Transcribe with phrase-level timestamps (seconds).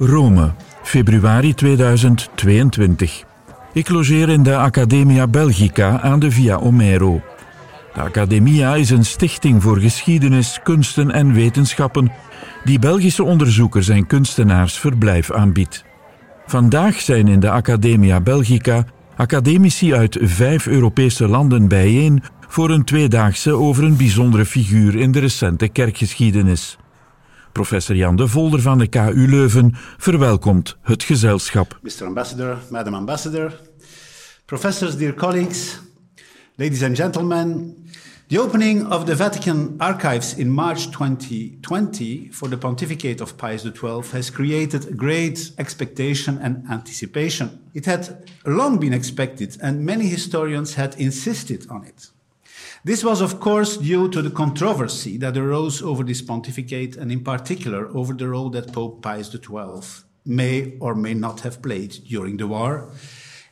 [0.00, 3.24] Rome, februari 2022.
[3.72, 7.20] Ik logeer in de Academia Belgica aan de Via Omero.
[7.94, 12.12] De Academia is een stichting voor geschiedenis, kunsten en wetenschappen
[12.64, 15.84] die Belgische onderzoekers en kunstenaars verblijf aanbiedt.
[16.46, 18.84] Vandaag zijn in de Academia Belgica
[19.16, 25.18] academici uit vijf Europese landen bijeen voor een tweedaagse over een bijzondere figuur in de
[25.18, 26.78] recente kerkgeschiedenis.
[27.52, 31.78] Professor Jan de Volder van de KU Leuven verwelkomt het gezelschap.
[31.82, 32.06] Mr.
[32.06, 33.60] Ambassador, Madam Ambassador,
[34.44, 35.80] professors, dear colleagues,
[36.54, 37.76] ladies and gentlemen,
[38.28, 44.02] the opening of the Vatican archives in March 2020 for the pontificate of Pius XII
[44.12, 47.50] has created great expectation and anticipation.
[47.72, 52.10] It had long been expected, and many historians had insisted on it.
[52.88, 57.22] This was, of course, due to the controversy that arose over this pontificate, and in
[57.22, 59.82] particular over the role that Pope Pius XII
[60.24, 62.90] may or may not have played during the war,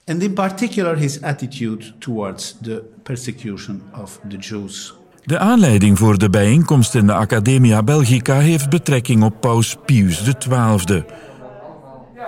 [0.07, 4.95] and in particular his attitude towards the persecution of the Jews.
[5.25, 11.05] De aanleiding voor de bijeenkomst in de Academia Belgica heeft betrekking op Paus Pius XII.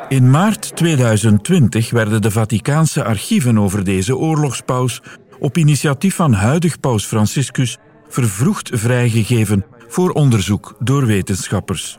[0.09, 5.03] In maart 2020 werden de Vaticaanse archieven over deze oorlogspaus
[5.39, 11.98] op initiatief van huidig paus Franciscus vervroegd vrijgegeven voor onderzoek door wetenschappers.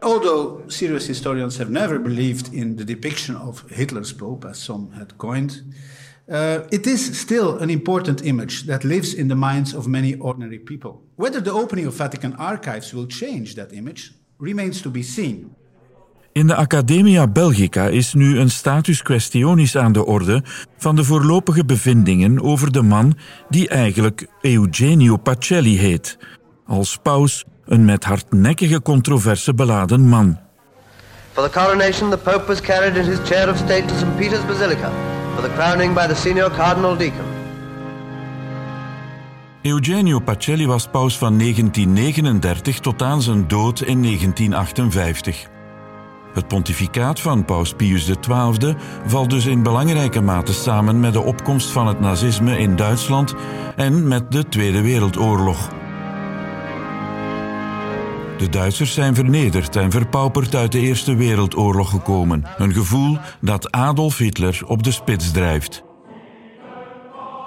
[0.00, 5.16] Although serious historians have never believed in the depiction of Hitler's Pope, as some had
[5.16, 5.64] coined,
[6.28, 10.58] uh, it is still an important image that lives in the minds of many ordinary
[10.58, 11.02] people.
[11.14, 15.54] Whether the opening of Vatican archives will change that image remains to be seen.
[16.32, 20.42] In de Academia Belgica is nu een status questionis aan de orde
[20.78, 23.14] van de voorlopige bevindingen over de man
[23.48, 26.18] die eigenlijk Eugenio Pacelli heet.
[26.66, 30.38] Als paus een met hardnekkige controverse beladen man.
[31.32, 34.16] For the coronation, the Pope was carried in his chair of state to St.
[34.16, 34.90] Peter's Basilica
[35.34, 37.24] for the crowning by the senior cardinal deacon.
[39.62, 45.58] Eugenio Pacelli was paus van 1939 tot aan zijn dood in 1958.
[46.34, 48.76] Het pontificaat van paus Pius XII
[49.06, 53.34] valt dus in belangrijke mate samen met de opkomst van het nazisme in Duitsland
[53.76, 55.68] en met de Tweede Wereldoorlog.
[58.38, 62.44] De Duitsers zijn vernederd en verpauperd uit de Eerste Wereldoorlog gekomen.
[62.56, 65.82] Een gevoel dat Adolf Hitler op de spits drijft.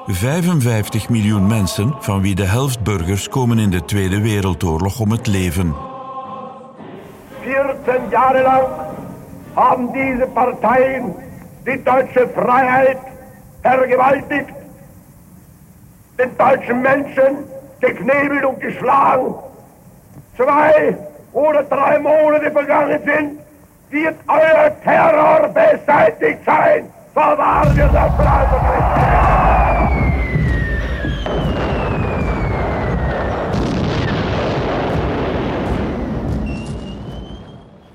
[0.05, 5.27] 55 miljoen mensen, van wie de helft burgers, komen in de Tweede Wereldoorlog om het
[5.27, 5.75] leven.
[7.85, 8.65] 14 Jahre lang
[9.55, 11.13] haben diese Parteien
[11.65, 12.97] die deutsche Freiheit
[13.61, 14.49] vergewaltigt,
[16.17, 17.37] den deutschen Menschen
[17.79, 19.35] geknebelt und geschlagen.
[20.35, 20.97] Zwei
[21.33, 23.39] oder drei Monate vergangen sind,
[23.89, 26.91] wird euer Terror beseitigt sein.
[27.13, 29.22] Verwahren wir das Freiheit.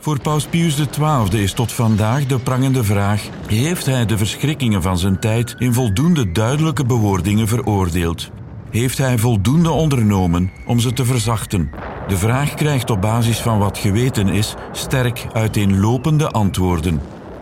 [0.09, 4.99] Voor paus Pius XII is tot vandaag de prangende vraag: heeft hij de verschrikkingen van
[4.99, 8.31] zijn tijd in voldoende duidelijke bewoordingen veroordeeld?
[8.71, 11.71] Heeft hij voldoende ondernomen om ze te verzachten?
[12.07, 17.01] De vraag krijgt op basis van wat geweten is sterk uiteenlopende antwoorden.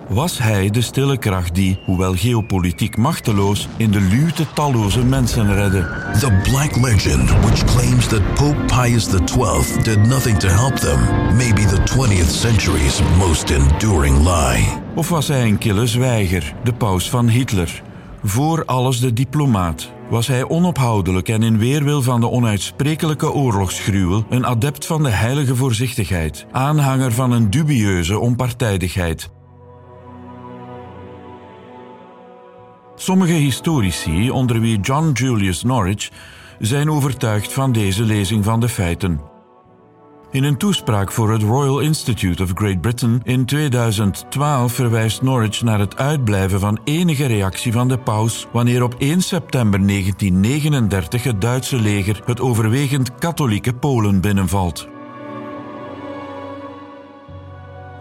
[0.08, 5.80] Was hij de stille kracht die, hoewel geopolitiek machteloos, in de luwte talloze mensen redde?
[6.20, 10.98] The Black Legend, which claims that Pope Pius XII did nothing to help them,
[11.36, 14.66] may be the 20th century's most enduring lie.
[14.94, 17.82] Of was hij een kille zwijger, de paus van Hitler?
[18.22, 19.90] Voor alles de diplomaat.
[20.10, 25.56] Was hij onophoudelijk en in weerwil van de onuitsprekelijke oorlogsgruwel een adept van de heilige
[25.56, 29.30] voorzichtigheid, aanhanger van een dubieuze onpartijdigheid,
[32.98, 36.10] Sommige historici, onder wie John Julius Norwich,
[36.58, 39.20] zijn overtuigd van deze lezing van de feiten.
[40.30, 45.78] In een toespraak voor het Royal Institute of Great Britain in 2012 verwijst Norwich naar
[45.78, 51.80] het uitblijven van enige reactie van de paus wanneer op 1 september 1939 het Duitse
[51.80, 54.95] leger het overwegend katholieke Polen binnenvalt.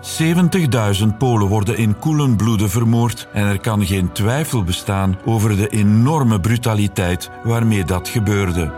[0.06, 5.68] 70.000 Polen worden in koelen bloede vermoord en er kan geen twijfel bestaan over de
[5.68, 8.72] enorme brutaliteit waarmee dat gebeurde.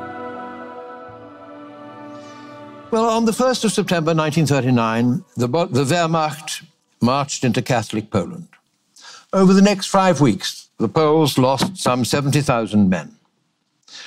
[2.90, 6.64] Well, on the 1st of September 1939, the, the Wehrmacht
[7.00, 8.48] marched into Catholic Poland.
[9.30, 13.18] Over the next five weeks, the Poles lost some 70,000 men.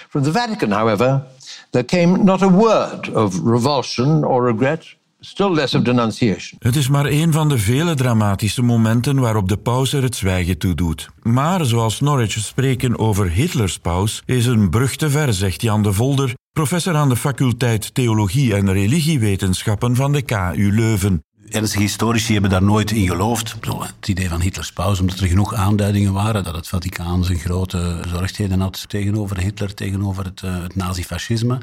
[0.09, 1.23] From the Vatican, however,
[1.71, 6.59] there came not a word of revulsion or regret, still less of denunciation.
[6.59, 10.59] Het is maar een van de vele dramatische momenten waarop de paus er het zwijgen
[10.59, 11.09] toe doet.
[11.23, 15.93] Maar zoals Norwich spreken over Hitlers paus is een brug te ver, zegt Jan de
[15.93, 21.23] Volder, professor aan de faculteit Theologie en Religiewetenschappen van de KU Leuven.
[21.51, 23.55] Ernstige historici hebben daar nooit in geloofd.
[23.97, 28.03] Het idee van Hitlers paus, omdat er genoeg aanduidingen waren dat het Vaticaan zijn grote
[28.09, 31.59] zorgheden had tegenover Hitler, tegenover het, uh, het nazifascisme.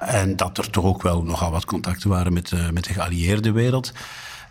[0.00, 3.52] En dat er toch ook wel nogal wat contacten waren met, uh, met de geallieerde
[3.52, 3.92] wereld.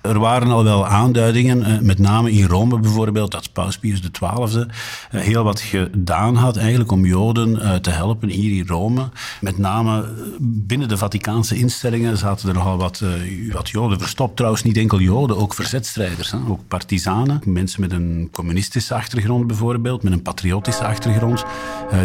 [0.02, 4.66] Er waren al wel aanduidingen, eh, met name in Rome bijvoorbeeld, dat Paus Pius XII
[5.12, 9.10] eh, heel wat gedaan had eigenlijk om Joden eh, te helpen hier in Rome.
[9.42, 10.06] Met name
[10.40, 13.04] binnen de Vaticaanse instellingen zaten er nogal wat,
[13.52, 14.36] wat Joden verstopt.
[14.36, 17.42] Trouwens, niet enkel Joden, ook verzetstrijders, ook partisanen.
[17.46, 21.44] Mensen met een communistische achtergrond bijvoorbeeld, met een patriotische achtergrond.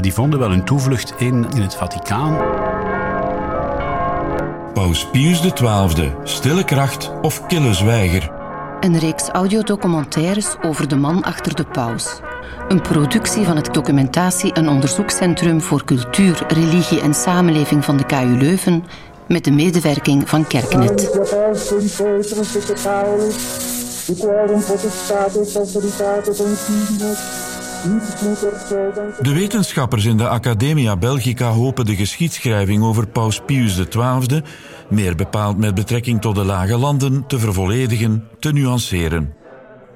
[0.01, 2.76] Die vonden wel hun toevlucht in, in het Vaticaan.
[4.77, 8.31] Paus Pius XII, Stille Kracht of Kille Zwijger.
[8.81, 12.21] Een reeks audiodocumentaires over de man achter de paus.
[12.69, 18.37] Een productie van het Documentatie- en Onderzoekscentrum voor Cultuur, Religie en Samenleving van de KU
[18.39, 18.85] Leuven
[19.29, 21.11] met de medewerking van Kerknet.
[29.21, 34.43] De wetenschappers in de Academia Belgica hopen de geschiedschrijving over Paus Pius XII,
[34.89, 39.35] meer bepaald met betrekking tot de lage landen, te vervolledigen, te nuanceren.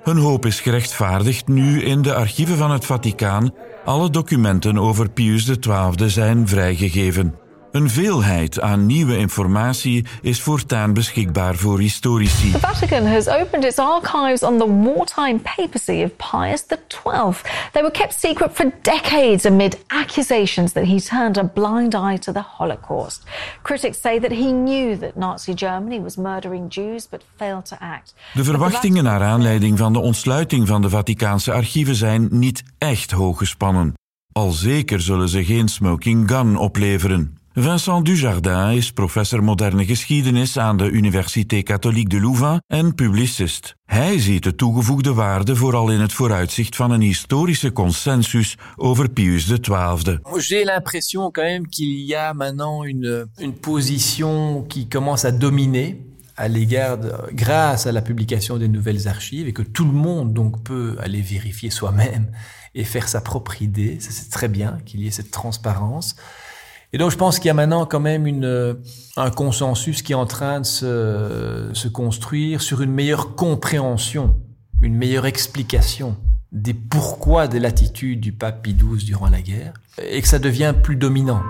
[0.03, 3.55] Hun hoop is gerechtvaardigd nu in de archieven van het Vaticaan
[3.85, 7.35] alle documenten over Pius XII zijn vrijgegeven.
[7.73, 12.51] Een veelheid aan nieuwe informatie is voortaan beschikbaar voor historici.
[12.51, 17.51] The Vatican has opened its archives on the wartime papacy of Pius XII.
[17.73, 22.33] They were kept secret for decades amid accusations that he turned a blind eye to
[22.33, 23.25] the Holocaust.
[23.63, 28.15] Critics say that he knew that Nazi Germany was murdering Jews but failed to act.
[28.33, 33.39] De verwachtingen naar aanleiding van de ontsluiting van de Vaticaanse archieven zijn niet echt hoog
[33.39, 33.95] gespannen.
[34.33, 37.40] Al zeker zullen ze geen smoking gun opleveren.
[37.61, 43.75] Vincent Dujardin is professor moderne geschiedenis aan de Université Catholique de Louvain en publicist.
[43.85, 49.45] Hij ziet de toegevoegde waarde vooral in het vooruitzicht van een historische consensus over Pius
[49.45, 50.19] XII.
[50.39, 55.97] J'ai l'impression quand même qu'il y a maintenant une, une position qui commence à dominer
[56.37, 56.99] à l'égard
[57.33, 61.21] grâce à la publication des nouvelles archives et que tout le monde donc peut aller
[61.21, 62.31] vérifier soi-même
[62.75, 63.99] et faire sa propre idée.
[64.01, 66.17] C'est très bien qu'il y ait cette transparence.
[66.93, 68.77] Et donc je pense qu'il y a maintenant quand même une,
[69.17, 74.37] un consensus qui est en train de se, construire sur une meilleure compréhension,
[74.83, 76.17] une meilleure explication
[76.53, 80.97] des pourquoi de l'attitude du pape Pie durant la guerre, et que ça devient plus
[80.97, 81.43] dominant.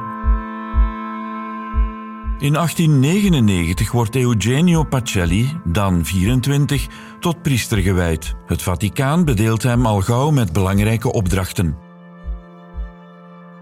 [2.42, 6.86] In 1899 wordt Eugenio Pacelli, dan 24,
[7.20, 8.34] tot priester gewijd.
[8.46, 11.89] Het Vaticaan bedeelt hem al gauw met belangrijke opdrachten.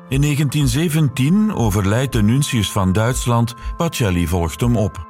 [0.08, 5.06] In 1917 overlijdt de nuntius van Duitsland, Pacelli volgt hem op.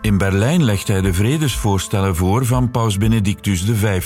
[0.00, 4.00] In Berlijn legt hij de vredesvoorstellen voor van paus Benedictus XV.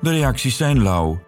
[0.00, 1.20] De reacties zijn lauw.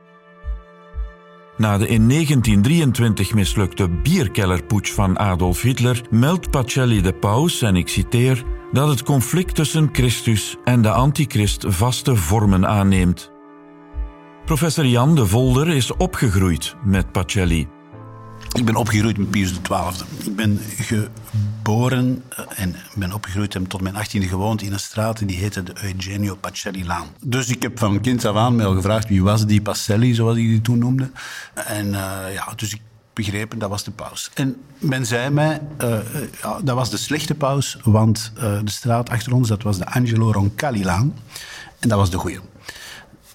[1.57, 7.89] Na de in 1923 mislukte bierkellerpoets van Adolf Hitler meldt Pacelli de paus, en ik
[7.89, 13.30] citeer, dat het conflict tussen Christus en de antichrist vaste vormen aanneemt.
[14.45, 17.69] Professor Jan de Volder is opgegroeid met Pacelli.
[18.53, 20.07] Ik ben opgegroeid met Pius XII.
[20.25, 25.37] Ik ben geboren en ben opgegroeid en tot mijn achttiende gewoond in een straat die
[25.37, 27.07] heette de Eugenio Pacelli-laan.
[27.25, 30.35] Dus ik heb van kind af aan mij al gevraagd wie was die Pacelli, zoals
[30.37, 31.11] hij die toen noemde.
[31.55, 32.81] En uh, ja, dus ik
[33.13, 34.31] begrepen, dat was de paus.
[34.35, 35.99] En men zei mij, uh,
[36.43, 40.33] ja, dat was de slechte paus, want de straat achter ons, dat was de Angelo
[40.33, 41.15] Roncalli-laan.
[41.79, 42.41] En dat was de goeie.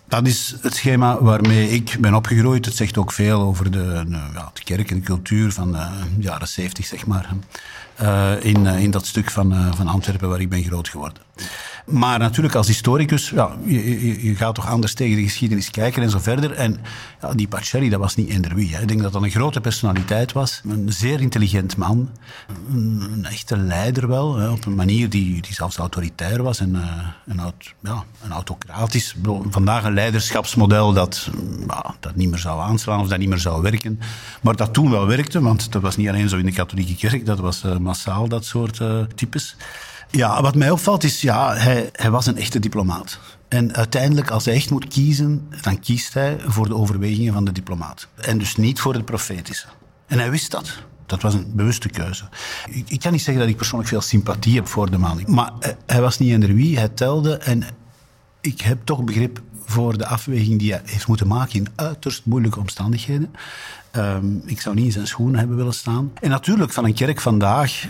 [0.08, 2.66] Dat is het schema waarmee ik ben opgegroeid.
[2.66, 5.88] Het zegt ook veel over de, ja, de kerk en de cultuur van de
[6.20, 7.30] jaren zeventig, zeg maar.
[8.02, 11.22] Uh, in, in dat stuk van, van Antwerpen waar ik ben groot geworden.
[11.86, 16.04] Maar natuurlijk als historicus, ja, je, je, je, gaat toch anders tegen de geschiedenis kijken
[16.04, 16.52] en zo verder.
[16.52, 16.78] En
[17.22, 18.76] ja, die Pacelli, dat was niet eender wie.
[18.76, 18.82] Hè.
[18.82, 20.62] Ik denk dat dat een grote personaliteit was.
[20.68, 22.10] Een zeer intelligent man.
[22.70, 24.36] Een, echte leider wel.
[24.36, 26.60] Hè, op een manier die, die zelfs autoritair was.
[26.60, 26.76] En,
[27.26, 27.42] een,
[27.82, 29.16] ja, een autocratisch.
[29.50, 31.30] Vandaag een leiderschapsmodel dat,
[32.00, 34.00] dat niet meer zou aanslaan of dat niet meer zou werken.
[34.42, 37.26] Maar dat toen wel werkte, want dat was niet alleen zo in de katholieke kerk.
[37.26, 39.56] Dat was uh, massaal, dat soort uh, types.
[40.16, 43.20] Ja, wat mij opvalt is, ja, hij, hij was een echte diplomaat.
[43.48, 47.52] En uiteindelijk, als hij echt moet kiezen, dan kiest hij voor de overwegingen van de
[47.52, 48.08] diplomaat.
[48.16, 49.68] En dus niet voor het profetische.
[50.08, 50.78] En hij wist dat.
[51.06, 52.24] Dat was een bewuste keuze.
[52.70, 55.24] Ik, ik, kan niet zeggen dat ik persoonlijk veel sympathie heb voor de man.
[55.28, 57.38] Maar uh, hij was niet in wie, hij telde.
[57.38, 57.64] En
[58.42, 62.60] ik heb toch begrip voor de afweging die hij heeft moeten maken in uiterst moeilijke
[62.60, 63.34] omstandigheden.
[63.92, 66.12] Um, ik zou niet in zijn schoenen hebben willen staan.
[66.22, 67.88] En natuurlijk, van een kerk vandaag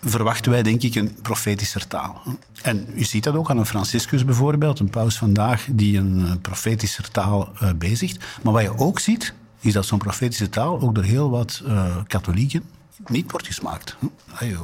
[0.00, 2.22] verwachten wij denk ik een profetischer taal.
[2.62, 7.10] En u ziet dat ook aan een Franciscus bijvoorbeeld, een paus vandaag die een profetischer
[7.10, 8.24] taal uh, bezigt.
[8.42, 11.96] Maar wat je ook ziet, is dat zo'n profetische taal ook door heel wat uh,
[12.06, 12.62] katholieken
[13.06, 13.96] niet wordt gesmaakt.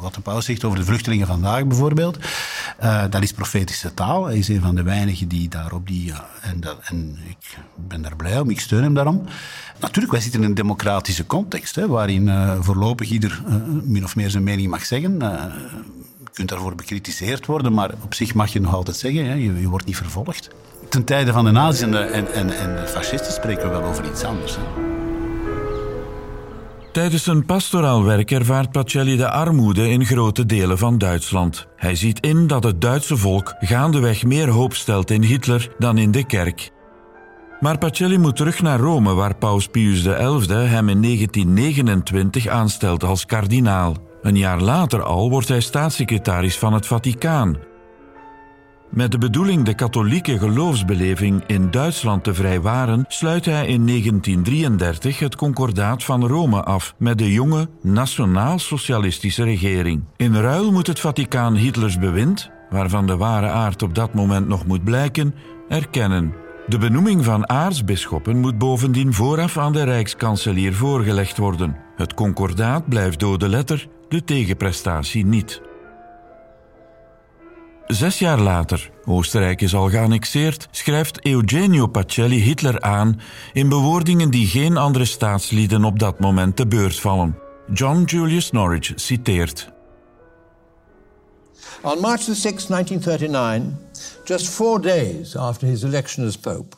[0.00, 2.18] Wat de paus zegt over de vluchtelingen vandaag bijvoorbeeld,
[2.82, 4.24] uh, dat is profetische taal.
[4.24, 6.12] Hij is een van de weinigen die daarop die...
[6.42, 9.24] en, dat, en ik ben daar blij om, ik steun hem daarom.
[9.80, 13.42] Natuurlijk, wij zitten in een democratische context, hè, waarin uh, voorlopig ieder
[13.82, 15.18] min of meer zijn mening mag zeggen.
[15.18, 19.60] je kunt daarvoor bekritiseerd worden, maar op zich mag je nog altijd zeggen, hè, je,
[19.60, 20.48] je wordt niet vervolgd.
[20.88, 23.88] Ten tijde van de nazi's en de, en, en, en de fascisten spreken we wel
[23.88, 24.58] over iets anders.
[26.92, 31.66] Tijdens zijn pastoraal werk ervaart Pacelli de armoede in grote delen van Duitsland.
[31.76, 36.10] Hij ziet in dat het Duitse volk gaandeweg meer hoop stelt in Hitler dan in
[36.10, 36.70] de kerk.
[37.60, 43.26] Maar Pacelli moet terug naar Rome, waar Paus Pius XI hem in 1929 aanstelt als
[43.26, 43.96] kardinaal.
[44.22, 47.56] Een jaar later al wordt hij staatssecretaris van het Vaticaan,
[48.90, 55.36] met de bedoeling de katholieke geloofsbeleving in Duitsland te vrijwaren, sluit hij in 1933 het
[55.36, 60.04] Concordaat van Rome af met de jonge nationaal-socialistische regering.
[60.16, 64.66] In ruil moet het Vaticaan Hitlers bewind, waarvan de ware aard op dat moment nog
[64.66, 65.34] moet blijken,
[65.68, 66.34] erkennen.
[66.66, 71.76] De benoeming van aartsbisschoppen moet bovendien vooraf aan de Rijkskanselier voorgelegd worden.
[71.96, 75.67] Het concordaat blijft dode letter, de tegenprestatie niet.
[77.88, 83.20] Zes jaar later, Oostenrijk is al geannexeerd, schrijft Eugenio Pacelli Hitler aan
[83.52, 87.36] in bewoordingen die geen andere staatslieden op dat moment te beurt vallen.
[87.72, 89.68] John Julius Norwich citeert.
[91.82, 93.62] On March 6, 1939,
[94.24, 96.76] just four days after his election as Pope,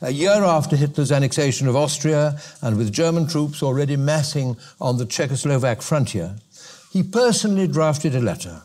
[0.00, 5.06] a year after Hitler's annexation of Austria and with German troops already massing on the
[5.06, 6.34] Czechoslovak frontier,
[6.92, 8.62] he personally drafted a letter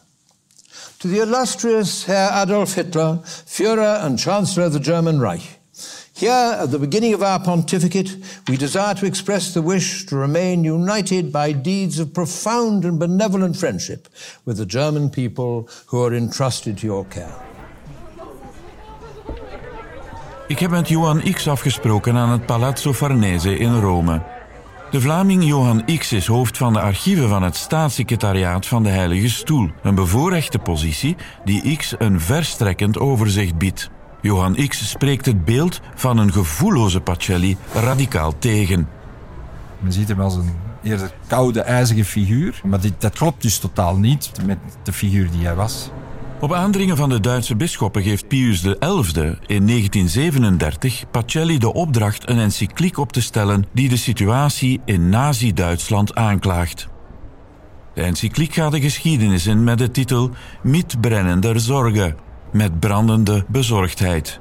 [1.00, 5.60] to the illustrious Herr Adolf Hitler, Führer and Chancellor of the German Reich.
[6.14, 8.18] Here, at the beginning of our pontificate,
[8.50, 13.56] we desire to express the wish to remain united by deeds of profound and benevolent
[13.56, 14.10] friendship
[14.44, 17.36] with the German people who are entrusted to your care.
[20.48, 24.39] Ik heb met Johan X afgesproken aan het Palazzo Farnese in Rome.
[24.92, 29.30] De Vlaming Johan X is hoofd van de archieven van het staatssecretariaat van de Heilige
[29.30, 31.16] Stoel, een bevoorrechte positie
[31.46, 33.90] die X een verstrekkend overzicht biedt.
[34.22, 38.88] Johan X spreekt het beeld van een gevoelloze Pacelli radicaal tegen.
[39.80, 40.52] Men ziet hem als een
[40.84, 45.46] eerder koude, ijzige figuur, maar dit, dat klopt dus totaal niet met de figuur die
[45.46, 45.90] hij was.
[46.42, 48.76] Op aandringen van de Duitse bisschoppen geeft Pius XI
[49.46, 56.16] in 1937 Pacelli de opdracht een encycliek op te stellen die de situatie in Nazi-Duitsland
[56.16, 56.88] aanklaagt.
[57.94, 60.30] De encycliek gaat de geschiedenis in met de titel
[60.64, 62.16] Mit brennender Zorge,
[62.52, 64.40] met brandende bezorgdheid.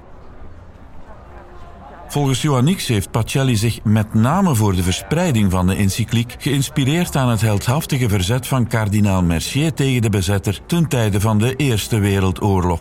[2.08, 7.28] Volgens Joannix heeft Pacelli zich met name voor de verspreiding van de encycliek geïnspireerd aan
[7.28, 12.80] het heldhaftige verzet van kardinaal Mercier tegen de bezetter ten tijde van de Eerste Wereldoorlog.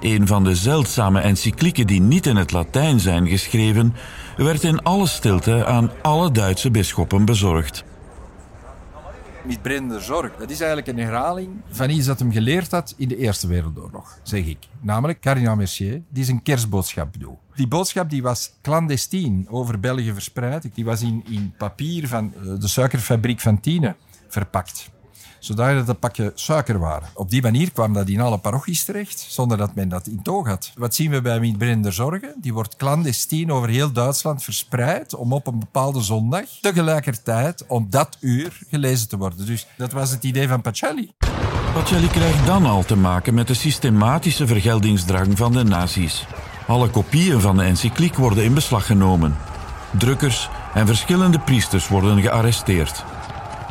[0.00, 3.94] Een van de zeldzame encyclieken die niet in het Latijn zijn geschreven,
[4.36, 7.84] werd in alle stilte aan alle Duitse bisschoppen bezorgd
[9.44, 10.36] met brennende zorg.
[10.36, 14.18] Dat is eigenlijk een herhaling van iets dat hem geleerd had in de Eerste Wereldoorlog,
[14.22, 14.58] zeg ik.
[14.80, 17.36] Namelijk Cardinal Mercier, die zijn kerstboodschap doet.
[17.54, 20.74] Die boodschap die was clandestien over België verspreid.
[20.74, 23.96] Die was in, in papier van eh, de suikerfabriek van Tiene
[24.28, 24.90] verpakt
[25.42, 27.08] zodat het een pakje suiker waren.
[27.14, 30.46] Op die manier kwam dat in alle parochies terecht, zonder dat men dat in toog
[30.46, 30.72] had.
[30.74, 32.34] Wat zien we bij Mietbrender Zorgen?
[32.36, 38.16] Die wordt clandestien over heel Duitsland verspreid om op een bepaalde zondag tegelijkertijd om dat
[38.20, 39.46] uur gelezen te worden.
[39.46, 41.12] Dus dat was het idee van Pacelli.
[41.72, 46.26] Pacelli krijgt dan al te maken met de systematische vergeldingsdrang van de nazi's.
[46.66, 49.36] Alle kopieën van de encycliek worden in beslag genomen.
[49.98, 53.04] Drukkers en verschillende priesters worden gearresteerd.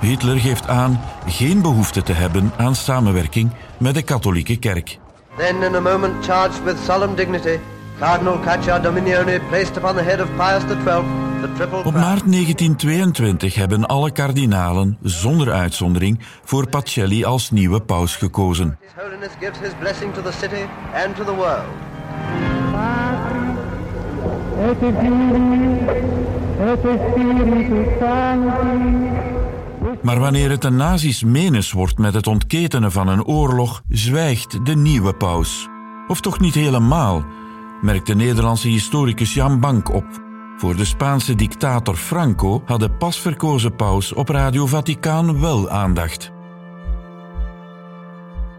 [0.02, 5.00] Hitler geeft aan geen behoefte te hebben aan samenwerking met de katholieke kerk.
[5.38, 7.58] Then in a moment charged with solemn dignity,
[8.00, 11.04] Cardinal Caccia Dominione placed upon the head of Pius XII
[11.42, 18.16] the triple Op maart 1922 hebben alle kardinalen, zonder uitzondering, voor Pacelli als nieuwe paus
[18.16, 18.78] gekozen.
[18.80, 18.92] His
[30.04, 34.76] Maar wanneer het de nazi's menens wordt met het ontketenen van een oorlog, zwijgt de
[34.76, 35.68] nieuwe paus.
[36.08, 37.26] Of toch niet helemaal,
[37.82, 40.06] merkt de Nederlandse historicus Jan Bank op.
[40.58, 46.32] Voor de Spaanse dictator Franco had de pas verkozen paus op Radio Vaticaan wel aandacht.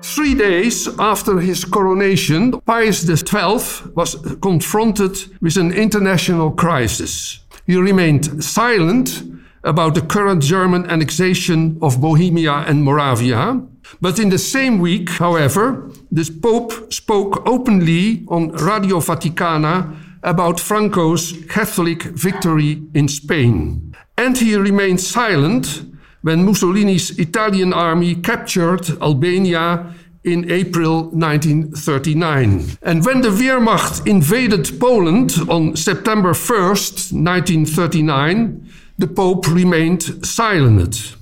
[0.01, 7.45] Three days after his coronation, Pius XII was confronted with an international crisis.
[7.65, 9.32] He remained silent
[9.65, 13.61] about the current German annexation of Bohemia and Moravia.
[14.01, 21.33] But in the same week, however, the Pope spoke openly on Radio Vaticana about Franco's
[21.49, 23.95] Catholic victory in Spain.
[24.17, 25.85] And he remained silent
[26.23, 32.79] when Mussolini's Italian army captured Albania in April 1939.
[32.83, 38.69] And when the Wehrmacht invaded Poland on September 1st, 1939,
[38.99, 41.17] the Pope remained silent.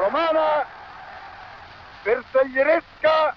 [0.00, 0.66] Romana,
[2.04, 3.34] Bersaglieresca,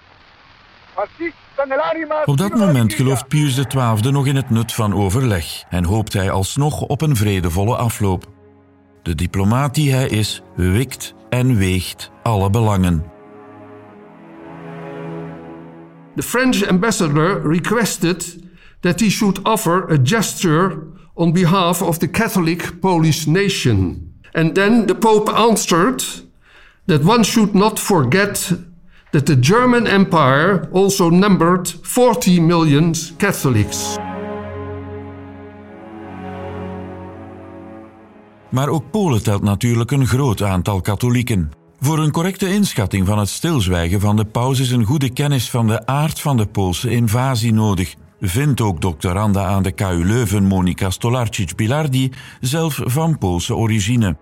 [0.94, 2.22] fascista nell'anima...
[2.24, 6.30] Op dat moment gelooft Pius XII nog in het nut van overleg en hoopt hij
[6.30, 8.32] alsnog op een vredevolle afloop.
[9.02, 13.04] De diplomaat die hij is, wikt en weegt alle belangen.
[16.16, 18.43] The French ambassador requested
[18.84, 20.76] that he should offer a gesture
[21.14, 24.12] on behalf of the Catholic Polish nation.
[24.32, 26.02] And then the Pope answered
[26.86, 28.52] that one should not forget
[29.10, 33.96] that the German Empire also numbered 40 million Catholics.
[38.50, 41.50] Maar ook Polen telt natuurlijk een groot aantal katholieken.
[41.80, 45.66] Voor een correcte inschatting van het stilzwijgen van de paus is een goede kennis van
[45.66, 50.90] de aard van de Poolse invasie nodig, vindt ook doctoranda aan de KU Leuven Monika
[50.90, 54.16] Stolarczyk-Bilardi, zelf van Poolse origine.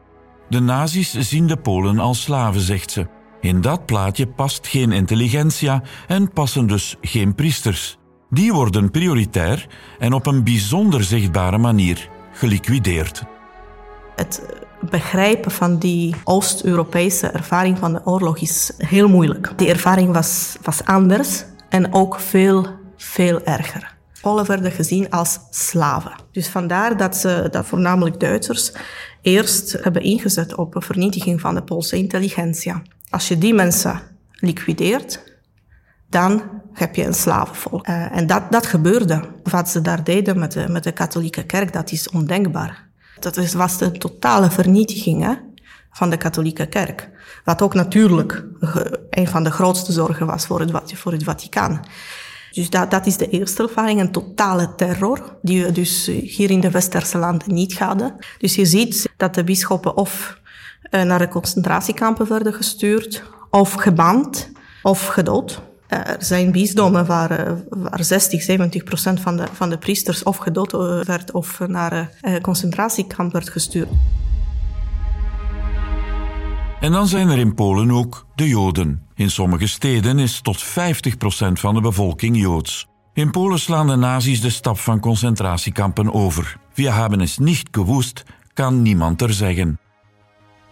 [0.48, 3.06] De nazi's zien de Polen als slaven, zegt ze.
[3.40, 7.98] In dat plaatje past geen intelligentia en passen dus geen priesters.
[8.30, 9.66] Die worden prioritair
[9.98, 13.22] en op een bijzonder zichtbare manier geliquideerd.
[14.16, 14.42] Het
[14.90, 19.52] begrijpen van die Oost-Europese ervaring van de oorlog is heel moeilijk.
[19.56, 22.66] Die ervaring was, was anders en ook veel,
[23.02, 23.94] veel erger.
[24.20, 26.12] Polen werden gezien als slaven.
[26.32, 28.72] Dus vandaar dat, ze, dat voornamelijk Duitsers
[29.22, 32.82] eerst hebben ingezet op een vernietiging van de Poolse intelligentia.
[33.10, 34.00] Als je die mensen
[34.32, 35.22] liquideert,
[36.08, 37.88] dan heb je een slavenvolk.
[37.88, 39.22] Uh, en dat, dat gebeurde.
[39.42, 42.88] Wat ze daar deden met de, met de katholieke kerk, dat is ondenkbaar.
[43.20, 45.38] Dat was de totale vernietiging
[45.90, 47.10] van de katholieke kerk.
[47.44, 48.44] Wat ook natuurlijk
[49.10, 51.80] een van de grootste zorgen was voor het, voor het Vaticaan.
[52.52, 56.60] Dus dat, dat is de eerste ervaring, een totale terror, die we dus hier in
[56.60, 58.14] de Westerse landen niet hadden.
[58.38, 60.40] Dus je ziet dat de bisschoppen of
[60.82, 64.50] eh, naar de concentratiekampen werden gestuurd, of geband,
[64.82, 65.62] of gedood.
[65.86, 70.22] Eh, er zijn bisdommen waar, eh, waar 60, 70 procent van de, van de priesters
[70.22, 70.72] of gedood
[71.06, 73.88] werd of naar een concentratiekamp werd gestuurd.
[76.80, 79.06] En dan zijn er in Polen ook de Joden.
[79.22, 82.86] In sommige steden is tot 50 procent van de bevolking Joods.
[83.12, 86.56] In Polen slaan de nazi's de stap van concentratiekampen over.
[86.74, 89.78] Wir haben es nicht gewusst, kan niemand er zeggen.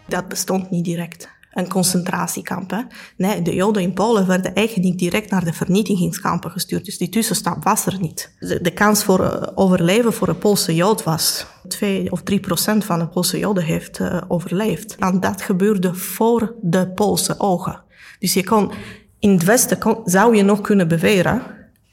[0.08, 2.84] Dat bestond niet direct een concentratiekamp.
[3.16, 6.84] Nee, de Joden in Polen werden eigenlijk niet direct naar de vernietigingskampen gestuurd.
[6.84, 8.32] Dus die tussenstap was er niet.
[8.38, 12.98] De, kans voor uh, overleven voor een Poolse Jood was 2 of 3 procent van
[12.98, 14.96] de Poolse Joden heeft uh, overleefd.
[14.98, 17.88] En dat gebeurde voor de Poolse ogen.
[18.20, 18.70] Dus je kon,
[19.18, 21.42] in het Westen zou je nog kunnen beweren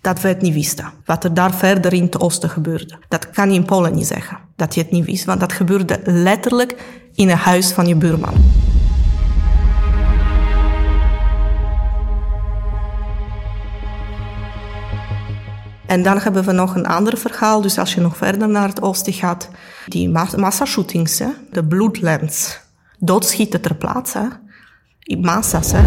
[0.02, 0.94] dat we het niet wisten.
[1.06, 2.98] Wat er daar verder in het oosten gebeurde.
[3.08, 4.38] Dat kan je in Polen niet zeggen.
[4.56, 5.26] Dat je het niet wist.
[5.26, 6.76] Want dat gebeurde letterlijk
[7.13, 8.34] in het huis van je buurman.
[15.86, 17.62] En dan hebben we nog een ander verhaal.
[17.62, 19.50] Dus als je nog verder naar het oosten gaat,
[19.86, 22.60] die massashootings, de bloedlens.
[23.00, 24.40] Doodschieten ter plaatse,
[25.15, 25.72] massa's.
[25.72, 25.84] Hè?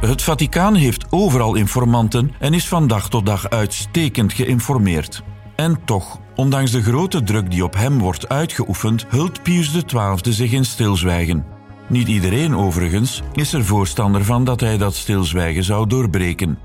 [0.00, 5.22] Het Vaticaan heeft overal informanten en is van dag tot dag uitstekend geïnformeerd.
[5.56, 10.52] En toch, ondanks de grote druk die op hem wordt uitgeoefend, hult Pius XII zich
[10.52, 11.44] in stilzwijgen.
[11.88, 16.58] Niet iedereen overigens is er voorstander van dat hij dat stilzwijgen zou doorbreken.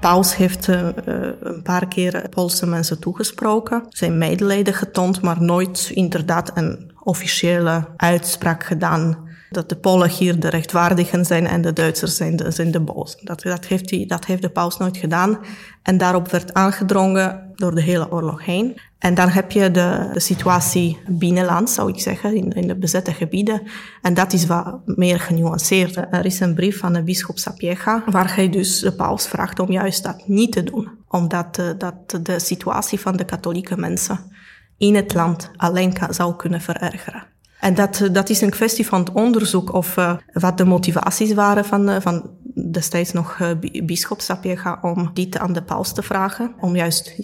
[0.00, 0.88] Paus heeft uh,
[1.40, 8.64] een paar keer Poolse mensen toegesproken, zijn medelijden getoond, maar nooit inderdaad een officiële uitspraak
[8.64, 12.80] gedaan dat de Polen hier de rechtvaardigen zijn en de Duitsers zijn de, zijn de
[12.80, 13.18] bozen.
[13.22, 15.38] Dat, dat, heeft hij, dat heeft de paus nooit gedaan.
[15.82, 18.80] En daarop werd aangedrongen door de hele oorlog heen.
[18.98, 23.12] En dan heb je de, de situatie binnenland, zou ik zeggen, in, in de bezette
[23.12, 23.62] gebieden.
[24.02, 25.96] En dat is wat meer genuanceerd.
[25.96, 29.72] Er is een brief van de bischop Sapieha, waar hij dus de paus vraagt om
[29.72, 30.88] juist dat niet te doen.
[31.08, 34.32] Omdat uh, dat de situatie van de katholieke mensen
[34.76, 37.32] in het land alleen kan, zou kunnen verergeren.
[37.60, 41.64] En dat, dat is een kwestie van het onderzoek of uh, wat de motivaties waren
[41.64, 42.30] van, uh, van
[42.70, 43.48] destijds nog uh,
[43.84, 47.14] bischop Sapieha om dit aan de paus te vragen, om juist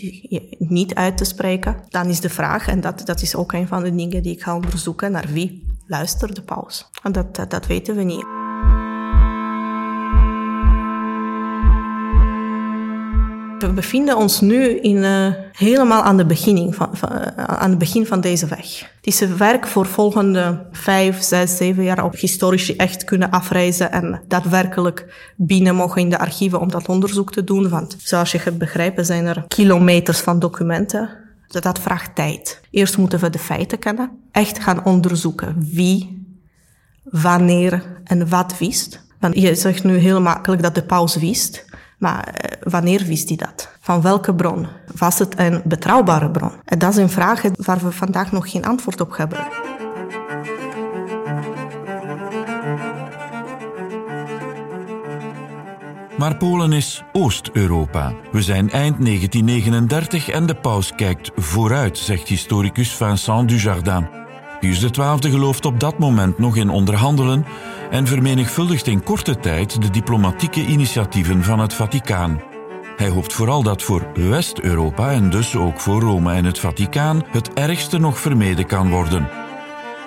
[0.58, 1.76] niet uit te spreken.
[1.88, 4.42] Dan is de vraag, en dat, dat is ook een van de dingen die ik
[4.42, 6.90] ga onderzoeken, naar wie luistert de paus?
[7.02, 8.39] En dat, dat weten we niet.
[13.60, 17.78] We bevinden ons nu in, uh, helemaal aan, de beginning van, van uh, aan het
[17.78, 18.78] begin van deze weg.
[18.80, 23.92] Het is een werk voor volgende vijf, zes, zeven jaar op historici echt kunnen afreizen
[23.92, 27.68] en daadwerkelijk binnen mogen in de archieven om dat onderzoek te doen.
[27.68, 31.10] Want zoals je gaat begrijpen zijn er kilometers van documenten.
[31.46, 32.60] Dat vraagt tijd.
[32.70, 34.10] Eerst moeten we de feiten kennen.
[34.32, 36.26] Echt gaan onderzoeken wie,
[37.04, 39.08] wanneer en wat wist.
[39.20, 41.64] Want je zegt nu heel makkelijk dat de paus wist.
[42.00, 43.68] Maar wanneer wist hij dat?
[43.80, 44.66] Van welke bron?
[44.96, 46.52] Was het een betrouwbare bron?
[46.64, 49.38] Dat zijn vragen waar we vandaag nog geen antwoord op hebben.
[56.18, 58.12] Maar Polen is Oost-Europa.
[58.32, 64.08] We zijn eind 1939 en de paus kijkt vooruit, zegt historicus Vincent Dujardin.
[64.60, 67.44] Pius XII gelooft op dat moment nog in onderhandelen
[67.90, 72.42] en vermenigvuldigt in korte tijd de diplomatieke initiatieven van het Vaticaan.
[72.96, 77.52] Hij hoopt vooral dat voor West-Europa en dus ook voor Rome en het Vaticaan het
[77.52, 79.28] ergste nog vermeden kan worden.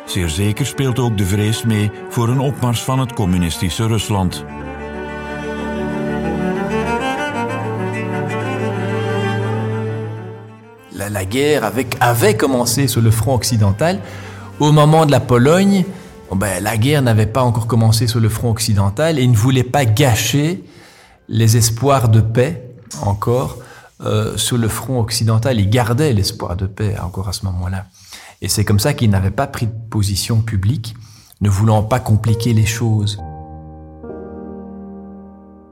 [0.05, 4.45] Zeer zeker speelt ook de vrees mee voor een opmars van het communistische Rusland.
[10.89, 13.99] La, guerre avait, avait commencé sur le front occidental
[14.59, 15.85] au moment de la Pologne.
[16.35, 19.63] Ben, la guerre n'avait pas encore commencé sur le front occidental et il ne voulait
[19.63, 20.63] pas gâcher
[21.27, 23.57] les espoirs de paix encore
[24.01, 25.59] euh, sur le front occidental.
[25.59, 27.85] Il gardait l'espoir de paix encore à ce moment-là.
[28.41, 30.95] Et c'est comme ça qu'il n'avait pas pris de position publique,
[31.41, 33.17] ne voulant pas compliquer les choses.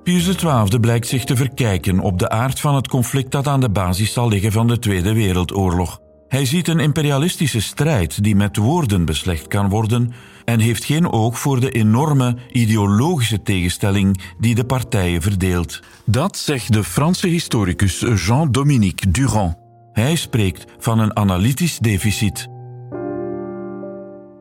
[0.04, 3.70] Pius XII blijkt zich te verkijken op de aard van het conflict dat aan de
[3.70, 6.11] basis zal liggen van de Tweede.
[6.32, 10.14] Hij ziet een imperialistische strijd die met woorden beslecht kan worden
[10.46, 15.80] en heeft geen oog voor de enorme ideologische tegenstelling die de partijen verdeelt.
[16.06, 19.56] Dat zegt de Franse historicus Jean-Dominique Durand.
[19.94, 22.48] Hij spreekt van een analytisch deficit.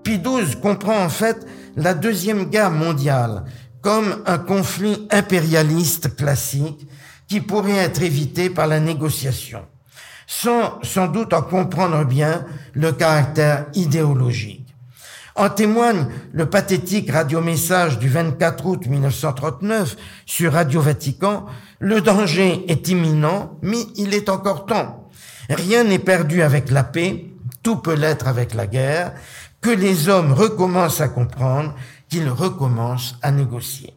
[0.02, 3.42] Pie XII comprend en fait la Deuxième Guerre mondiale
[3.80, 6.86] comme un conflit impérialiste classique
[7.26, 9.60] qui pourrait être évité par la négociation,
[10.30, 14.72] sans sans doute en comprendre bien le caractère idéologique.
[15.34, 21.46] En témoigne le pathétique radiomessage du 24 août 1939 sur Radio Vatican.
[21.80, 25.10] Le danger est imminent, mais il est encore temps.
[25.48, 27.26] Rien n'est perdu avec la paix,
[27.64, 29.12] tout peut l'être avec la guerre,
[29.60, 31.74] que les hommes recommencent à comprendre
[32.08, 33.94] qu'ils recommencent à négocier.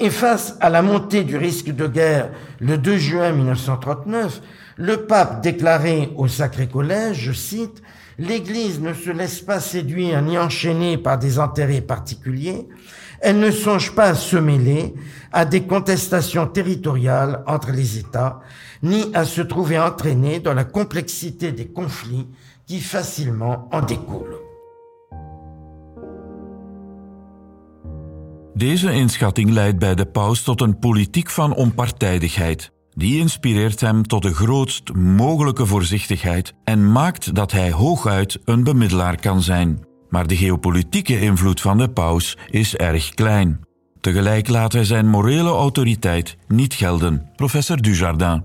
[0.00, 4.42] Et face à la montée du risque de guerre le 2 juin 1939,
[4.76, 7.82] le pape déclarait au Sacré Collège, je cite,
[8.18, 12.66] L'Église ne se laisse pas séduire ni enchaîner par des intérêts particuliers,
[13.20, 14.94] elle ne songe pas à se mêler
[15.32, 18.40] à des contestations territoriales entre les États,
[18.82, 22.26] ni à se trouver entraînée dans la complexité des conflits
[22.66, 24.40] qui facilement en découlent.
[28.54, 32.75] Deze inschatting leidt bij de paus tot een politiek van onpartijdigheid.
[32.98, 39.20] Die inspireert hem tot de grootst mogelijke voorzichtigheid en maakt dat hij hooguit een bemiddelaar
[39.20, 39.84] kan zijn.
[40.08, 43.60] Maar de geopolitieke invloed van de paus is erg klein.
[44.00, 47.30] Tegelijk laat hij zijn morele autoriteit niet gelden.
[47.34, 48.42] Professor Dujardin.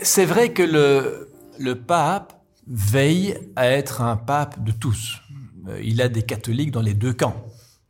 [0.00, 2.34] C'est vrai que le, le pape
[2.74, 5.22] veille à être un pape de tous.
[5.66, 7.36] Euh, il a des catholiques dans les deux camps.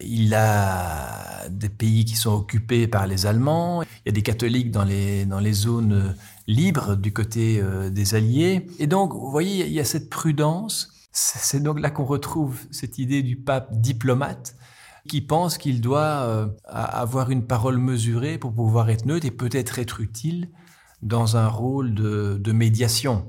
[0.02, 3.82] Il a des pays qui sont occupés par les Allemands.
[3.82, 6.14] Il y a des catholiques dans les, dans les zones
[6.46, 8.66] libres du côté euh, des Alliés.
[8.78, 10.92] Et donc, vous voyez, il y a cette prudence.
[11.12, 14.54] C'est donc là qu'on retrouve cette idée du pape diplomate
[15.08, 19.78] qui pense qu'il doit euh, avoir une parole mesurée pour pouvoir être neutre et peut-être
[19.78, 20.50] être utile
[21.02, 23.26] dans un rôle de, de médiation.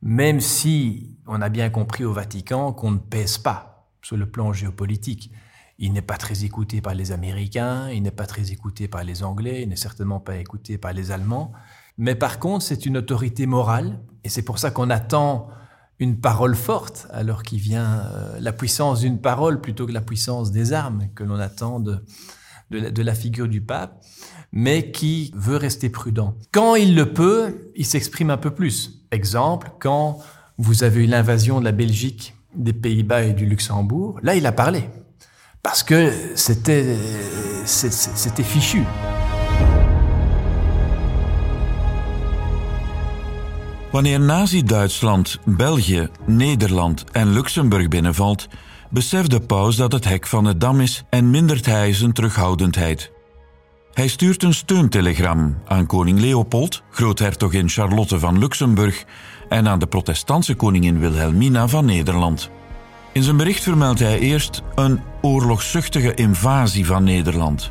[0.00, 4.52] Même si on a bien compris au Vatican qu'on ne pèse pas sur le plan
[4.52, 5.32] géopolitique
[5.78, 9.22] Il n'est pas très écouté par les Américains, il n'est pas très écouté par les
[9.22, 11.52] Anglais, il n'est certainement pas écouté par les Allemands.
[11.98, 15.48] Mais par contre, c'est une autorité morale, et c'est pour ça qu'on attend
[16.00, 20.52] une parole forte, alors qu'il vient euh, la puissance d'une parole plutôt que la puissance
[20.52, 22.04] des armes que l'on attend de,
[22.70, 24.00] de, la, figure du pape,
[24.52, 26.34] mais qui veut rester prudent.
[26.52, 29.04] Quand il le peut, il s'exprime un peu plus.
[29.10, 30.18] Exemple, quand
[30.56, 34.52] vous avez eu l'invasion de la Belgique, des Pays-Bas et du Luxembourg, là il a
[34.52, 34.88] parlé,
[35.68, 36.96] parce que c'était
[38.14, 38.84] c'était fichu.
[43.90, 48.48] Wanneer Nazi-Duitsland, België, Nederland en Luxemburg binnenvalt,
[48.90, 53.12] beseft de paus dat het hek van de dam is en mindert hij zijn terughoudendheid.
[53.92, 59.04] Hij stuurt een steuntelegram aan koning Leopold, groothertogin Charlotte van Luxemburg
[59.48, 62.50] en aan de protestantse koningin Wilhelmina van Nederland.
[63.12, 67.70] In zijn bericht vermeldt hij eerst een oorlogszuchtige invasie van Nederland,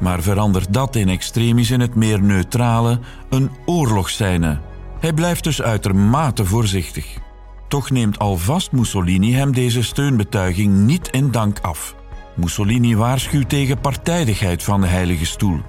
[0.00, 2.98] maar verandert dat in extremis in het meer neutrale
[3.28, 4.58] een oorlogsscène
[5.00, 7.18] hij blijft dus uitermate voorzichtig.
[7.68, 11.94] Toch neemt alvast Mussolini hem deze steunbetuiging niet in dank af.
[12.34, 15.60] Mussolini waarschuwt tegen partijdigheid van de Heilige Stoel.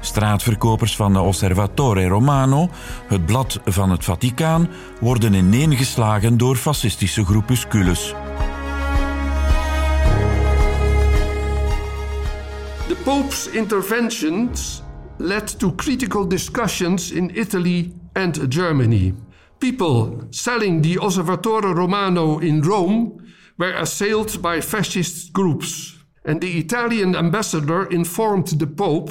[0.00, 2.68] Straatverkopers van de Osservatore Romano,
[3.06, 4.68] het blad van het Vaticaan,
[5.00, 8.14] worden ineengeslagen door fascistische groepuscules.
[13.04, 14.82] Pope's interventions
[15.18, 19.14] led to critical discussions in Italy and Germany.
[19.58, 27.16] People selling the Osservatore Romano in Rome were assailed by fascist groups, and the Italian
[27.16, 29.10] ambassador informed the Pope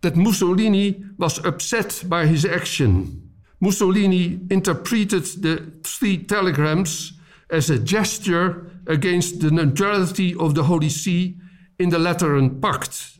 [0.00, 3.30] that Mussolini was upset by his action.
[3.60, 7.12] Mussolini interpreted the three telegrams
[7.50, 11.36] as a gesture against the neutrality of the Holy See
[11.76, 13.18] in the Lateran Pact.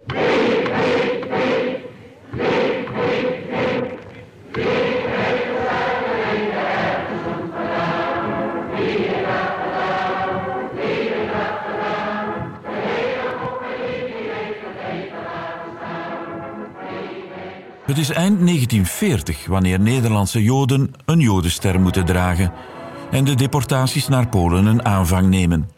[17.86, 22.52] Het is eind 1940 wanneer Nederlandse Joden een Jodenster moeten dragen
[23.10, 25.68] en de deportaties naar Polen een aanvang nemen.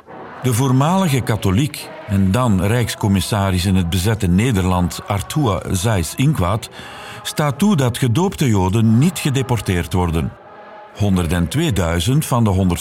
[0.42, 6.70] De voormalige katholiek en dan rijkscommissaris in het bezette Nederland Artua Zeiss-Inquart
[7.22, 10.32] staat toe dat gedoopte Joden niet gedeporteerd worden.
[10.94, 12.76] 102.000 van de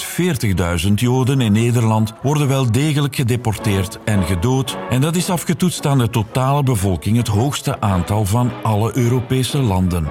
[0.87, 4.77] 140.000 Joden in Nederland worden wel degelijk gedeporteerd en gedood.
[4.89, 10.07] En dat is afgetoetst aan de totale bevolking het hoogste aantal van alle Europese landen.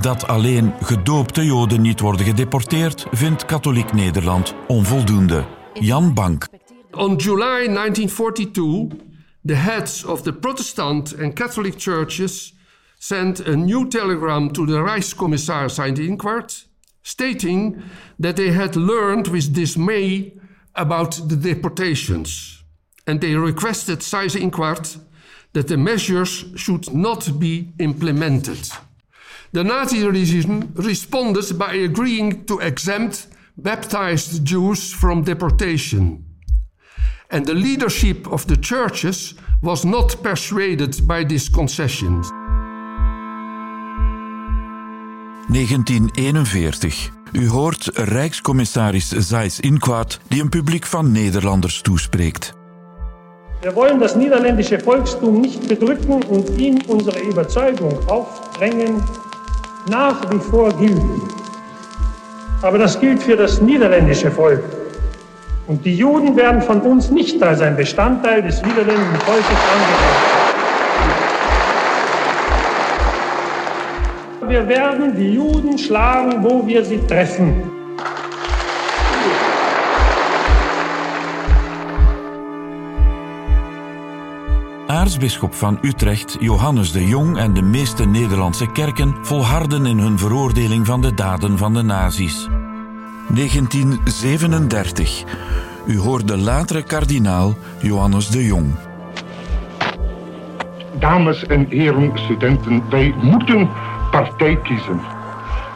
[0.00, 5.44] Dat alleen gedoopte Joden niet worden gedeporteerd, vindt katholiek Nederland onvoldoende.
[5.72, 6.57] Jan Bank.
[6.94, 8.90] On July 1942,
[9.44, 12.54] the heads of the Protestant and Catholic churches
[12.98, 16.64] sent a new telegram to the Rijkscommissaris Seynt-Inquart
[17.02, 17.82] stating
[18.18, 20.32] that they had learned with dismay
[20.74, 22.64] about the deportations,
[23.06, 24.98] and they requested Seyss-Inquart
[25.52, 28.70] that the measures should not be implemented.
[29.52, 36.27] The Nazi regime responded by agreeing to exempt baptized Jews from deportation.
[37.30, 42.30] And the leadership of the churches was not persuaded by these concessions.
[45.48, 47.10] 1941.
[47.32, 52.52] U hoort Rijkscommissaris Zeiss Inquart die een publiek van Nederlanders toespreekt.
[53.60, 59.02] Wir wollen das niederländische Volkstum nicht bedrücken und ihm unsere Überzeugung aufdrängen,
[59.90, 61.02] nach wie vor gilt.
[62.62, 64.87] Aber das gilt für das niederländische Volk.
[65.68, 70.38] Und die Juden werden von uns nicht als ein Bestandteil des niederländischen Volkes angesehen.
[74.48, 77.70] Wir werden die Juden schlagen, wo wir sie treffen.
[84.86, 90.86] Aartsbisschop van Utrecht, Johannes de Jong en de meeste Nederlandse kerken volharden in hun veroordeling
[90.86, 92.48] van de daden van de nazi's.
[93.34, 95.24] 1937.
[95.86, 98.74] U hoort de latere kardinaal Johannes de Jong.
[100.98, 103.68] Dames en heren studenten, wij moeten
[104.10, 105.00] partij kiezen.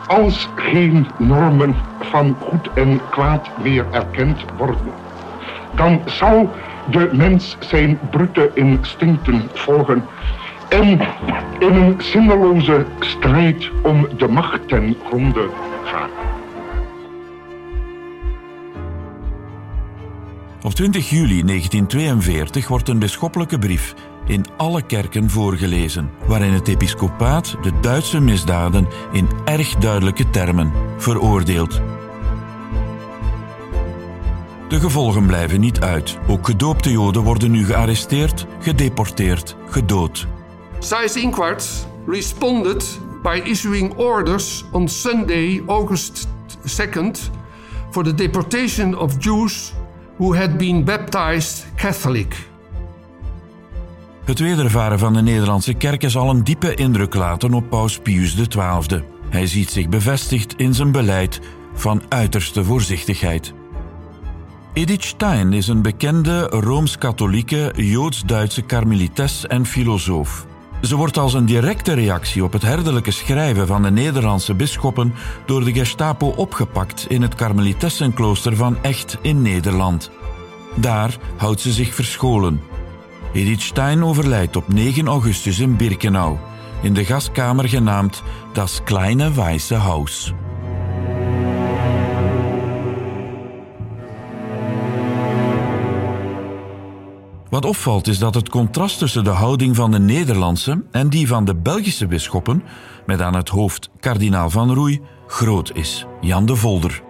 [0.06, 4.92] Als geen normen van goed en kwaad meer erkend worden,
[5.74, 6.50] dan zal
[6.90, 10.04] de mens zijn brute instincten volgen
[10.68, 11.00] en
[11.58, 15.48] in een zinneloze strijd om de macht ten gronde
[15.84, 16.32] gaan.
[20.72, 23.94] Op 20 juli 1942 wordt een bisschoppelijke brief
[24.26, 31.80] in alle kerken voorgelezen, waarin het episcopaat de Duitse misdaden in erg duidelijke termen veroordeelt.
[34.68, 36.18] De gevolgen blijven niet uit.
[36.28, 40.26] Ook gedoopte Joden worden nu gearresteerd, gedeporteerd, gedood.
[40.78, 46.28] Seyss Inquart responded by issuing orders on Sunday, August
[46.66, 47.30] 2nd,
[47.90, 49.72] for the deportation of Jews
[50.22, 52.48] who had been baptized Catholic.
[54.24, 59.02] Het wedervaren van de Nederlandse kerken zal een diepe indruk laten op paus Pius XII.
[59.28, 61.40] Hij ziet zich bevestigd in zijn beleid
[61.74, 63.52] van uiterste voorzichtigheid.
[64.72, 70.46] Edith Stein is een bekende rooms-katholieke Joods-Duitse karmelites en filosoof.
[70.83, 75.14] Ze wordt als een directe reactie op het herderlijke schrijven van de Nederlandse bisschoppen
[75.47, 80.11] door de Gestapo opgepakt in het karmelitessenklooster van Echt in Nederland.
[80.75, 82.61] Daar houdt ze zich verscholen.
[83.33, 86.37] Edith Stein overlijdt op 9 augustus in Birkenau,
[86.83, 90.33] in de gaskamer genaamd Das Kleine Weiße Haus.
[97.52, 101.44] Wat opvalt is dat het contrast tussen de houding van de Nederlandse en die van
[101.44, 102.62] de Belgische bisschoppen,
[103.06, 106.06] met aan het hoofd kardinaal Van Roei, groot is.
[106.20, 107.02] Jan de Volder.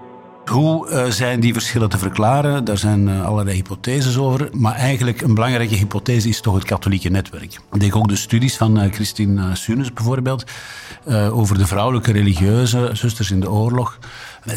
[0.44, 2.64] Hoe uh, zijn die verschillen te verklaren?
[2.64, 4.48] Daar zijn uh, allerlei hypotheses over.
[4.52, 7.60] Maar eigenlijk een belangrijke hypothese is toch het katholieke netwerk.
[7.72, 10.44] Ik denk ook de studies van uh, Christine Sunes bijvoorbeeld
[11.32, 13.98] over de vrouwelijke religieuze zusters in de oorlog.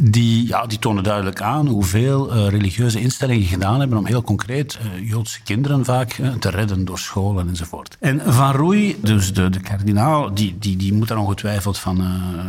[0.01, 5.41] Die, ja, die tonen duidelijk aan hoeveel religieuze instellingen gedaan hebben om heel concreet Joodse
[5.43, 7.97] kinderen vaak te redden door scholen enzovoort.
[7.99, 12.03] En Van Roei, dus de, de kardinaal, die, die, die moet daar ongetwijfeld van,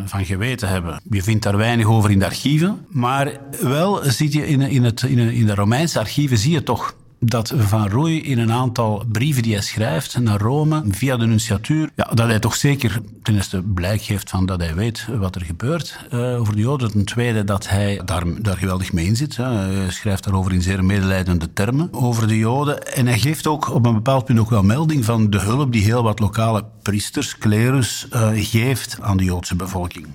[0.05, 1.01] van geweten hebben.
[1.11, 5.03] Je vindt daar weinig over in de archieven, maar wel zie je in, in, het,
[5.03, 6.95] in, in de Romeinse archieven zie je toch
[7.27, 11.91] dat Van Rooij in een aantal brieven die hij schrijft naar Rome via de nunciatuur,
[11.95, 15.45] ja, dat hij toch zeker ten eerste blijk geeft van dat hij weet wat er
[15.45, 16.91] gebeurt uh, over de Joden.
[16.91, 19.37] Ten tweede dat hij daar, daar geweldig mee in zit.
[19.37, 19.45] Hè.
[19.45, 22.95] Hij schrijft daarover in zeer medelijdende termen over de Joden.
[22.95, 25.85] En hij geeft ook op een bepaald punt ook wel melding van de hulp die
[25.85, 30.07] heel wat lokale priesters, klerus, uh, geeft aan de Joodse bevolking.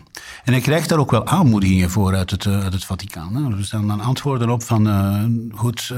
[0.43, 3.53] En hij krijgt daar ook wel aanmoedigingen voor uit het, uit het Vaticaan.
[3.57, 5.93] Er staan dan antwoorden op van goed,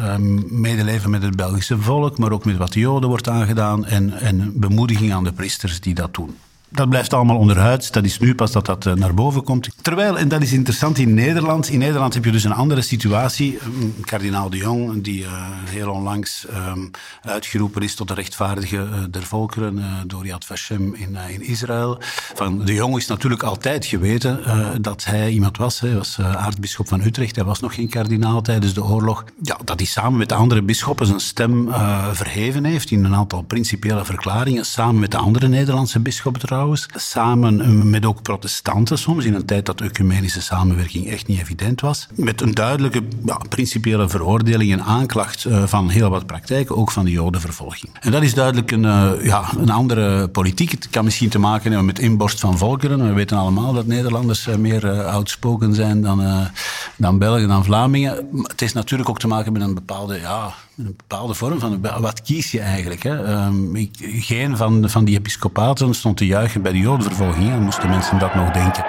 [0.50, 4.60] medeleven met het Belgische volk, maar ook met wat de Joden wordt aangedaan en, en
[4.60, 6.36] bemoediging aan de priesters die dat doen
[6.74, 7.92] dat blijft allemaal onderhuids.
[7.92, 9.70] Dat is nu pas dat dat eh, naar boven komt.
[9.82, 13.58] Terwijl, en dat is interessant in Nederland, in Nederland heb je dus een andere situatie.
[14.02, 15.32] Kardinaal de Jong, die uh,
[15.70, 20.94] heel onlangs um, uitgeroepen is tot de rechtvaardige uh, der volkeren uh, door Yad Vashem
[20.96, 21.98] in, in Israël.
[22.34, 24.40] Van de Jong is natuurlijk altijd geweten
[24.82, 25.80] dat hij iemand was.
[25.80, 27.36] Hij was aartsbisschop van Utrecht.
[27.36, 29.24] Hij was nog geen kardinaal tijdens de oorlog.
[29.42, 31.70] Ja, dat hij samen met de andere bisschoppen zijn stem
[32.12, 34.66] verheven heeft in een aantal principiële verklaringen.
[34.66, 36.63] Samen met de andere Nederlandse bisschoppen trouwens
[36.96, 42.08] samen met ook protestanten soms, in een tijd dat ecumenische samenwerking echt niet evident was,
[42.16, 47.06] met een duidelijke ja, principiële veroordeling en aanklacht uh, van heel wat praktijken, ook van
[47.06, 47.92] de jodenvervolging.
[48.00, 50.72] En dat is duidelijk een, uh, ja, een andere politiek.
[50.72, 53.08] Het kan misschien te maken hebben met inborst van volkeren.
[53.08, 56.48] We weten allemaal dat Nederlanders uh, meer outspoken zijn dan,
[56.96, 58.28] dan Belgen, dan Vlamingen.
[58.44, 62.22] Het heeft natuurlijk ook te maken met een bepaalde ja, een bepaalde vorm van wat
[62.22, 63.04] kies je eigenlijk.
[63.04, 63.46] Hè?
[63.46, 67.50] Um, ik, geen van, van die episcopaten stond te juichen bij de jodenvervolging.
[67.50, 68.86] Dan moesten mensen dat nog denken.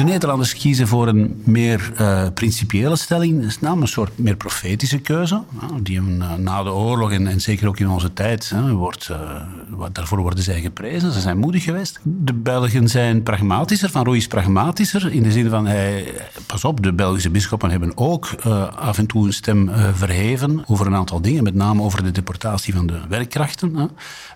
[0.00, 3.44] De Nederlanders kiezen voor een meer uh, principiële stelling.
[3.44, 5.42] Is namelijk een soort meer profetische keuze.
[5.82, 10.18] die uh, na de oorlog en, en, zeker ook in onze tijd, wordt, uh, daarvoor
[10.18, 11.12] worden zij geprezen.
[11.12, 12.00] Ze zijn moedig geweest.
[12.02, 13.90] De Belgen zijn pragmatischer.
[13.90, 15.12] Van Rooij is pragmatischer.
[15.12, 16.14] In de zin van, hij,
[16.46, 18.28] pas op, de Belgische bisschoppen hebben ook
[18.76, 21.42] af en toe een stem verheven over een aantal dingen.
[21.42, 23.90] Met name over de deportatie van de werkkrachten.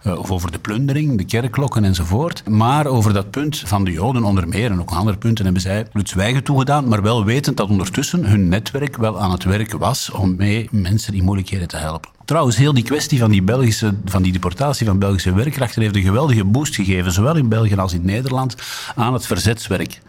[0.05, 2.48] of over de plundering, de kerkklokken enzovoort.
[2.48, 6.01] Maar over dat punt van de Joden onder meer en ook andere punten hebben zij
[6.01, 10.11] het zwijgen toegedaan, maar wel wetend dat ondertussen hun netwerk wel aan het werk was
[10.11, 12.11] om mee mensen in moeilijkheden te helpen.
[12.24, 16.03] Trouwens, heel die kwestie van die, Belgische, van die deportatie van Belgische werkkrachten heeft een
[16.03, 18.57] geweldige boost gegeven, zowel in België als in Nederland,
[18.95, 20.01] aan het verzetswerk.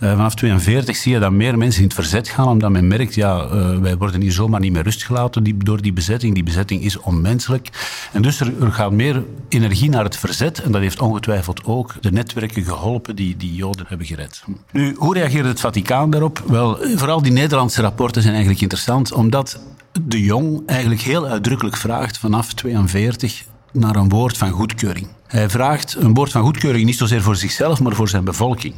[0.00, 3.14] Uh, vanaf 42 zie je dat meer mensen in het verzet gaan, omdat men merkt,
[3.14, 6.34] ja, uh, wij worden hier zomaar niet meer rust gelaten die, door die bezetting.
[6.34, 7.70] Die bezetting is onmenselijk.
[8.12, 10.62] En dus er, er, gaat meer energie naar het verzet.
[10.62, 14.44] En dat heeft ongetwijfeld ook de netwerken geholpen die die Joden hebben gered.
[14.72, 16.42] Nu, hoe reageert het Vaticaan daarop?
[16.46, 19.60] Wel, vooral die Nederlandse rapporten zijn eigenlijk interessant, omdat
[20.02, 23.44] de Jong eigenlijk heel uitdrukkelijk vraagt vanaf 42
[23.76, 25.06] naar een woord van goedkeuring.
[25.26, 28.74] Hij vraagt een woord van goedkeuring niet zozeer voor zichzelf, maar voor zijn bevolking.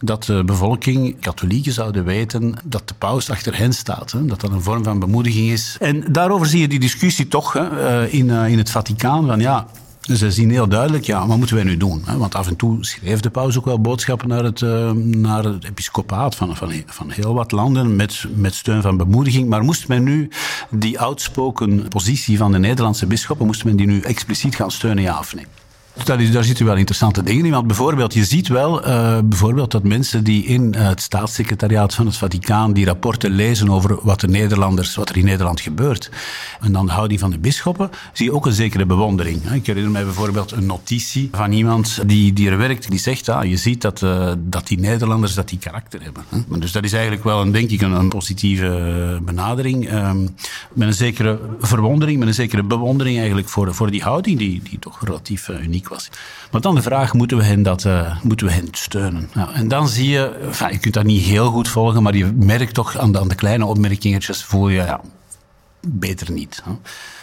[0.00, 4.14] Dat de bevolking, katholieken, zouden weten dat de paus achter hen staat.
[4.22, 5.76] Dat dat een vorm van bemoediging is.
[5.80, 9.26] En daarover zie je die discussie toch eh, in, in het Vaticaan.
[9.26, 9.66] Van ja,
[10.10, 12.04] dus ze zien heel duidelijk, ja, wat moeten wij nu doen?
[12.16, 15.64] Want af en toe schreef de paus ook wel boodschappen naar het, uh, naar het
[15.64, 19.48] episcopaat van, van, van heel wat landen met, met steun van bemoediging.
[19.48, 20.30] Maar moest men nu
[20.70, 25.18] die outspoken positie van de Nederlandse bisschoppen, moest men die nu expliciet gaan steunen, ja
[25.18, 25.46] of nee?
[26.06, 27.50] Daar, is, daar zitten wel interessante dingen in.
[27.50, 32.06] Want bijvoorbeeld, je ziet wel uh, bijvoorbeeld dat mensen die in uh, het staatssecretariaat van
[32.06, 36.10] het Vaticaan die rapporten lezen over wat, de Nederlanders, wat er in Nederland gebeurt.
[36.60, 39.50] En dan de houding van de bisschoppen, zie je ook een zekere bewondering.
[39.52, 43.44] Ik herinner mij bijvoorbeeld een notitie van iemand die, die er werkt, die zegt, ah,
[43.44, 46.24] je ziet dat, uh, dat die Nederlanders dat die karakter hebben.
[46.28, 46.58] Hè?
[46.58, 49.92] Dus dat is eigenlijk wel, een, denk ik, een, een positieve benadering.
[49.92, 50.34] Um,
[50.72, 54.78] met een zekere verwondering, met een zekere bewondering eigenlijk voor, voor die houding die, die
[54.78, 55.88] toch relatief uniek
[56.50, 59.28] Maar dan de vraag, moeten we hen, dat, uh, moeten we hen steunen?
[59.34, 62.74] Nou, en dan zie je, je kunt dat niet heel goed volgen, maar je merkt
[62.74, 65.00] toch aan de, aan de kleine opmerkingetjes, voel je, ja,
[65.80, 66.62] beter niet.
[66.64, 66.72] Hè.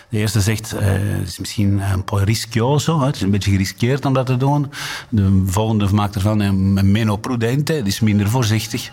[0.10, 0.82] De eerste zegt, uh,
[1.20, 4.72] het is misschien een po' rischioso, het is een beetje geriskeerd om dat te doen.
[5.10, 8.92] De volgende maakt ervan een meno prudente, het is minder voorzichtig.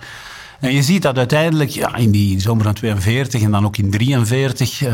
[0.61, 3.91] En je ziet dat uiteindelijk ja, in die zomer van 42 en dan ook in
[3.91, 4.91] 43, uh,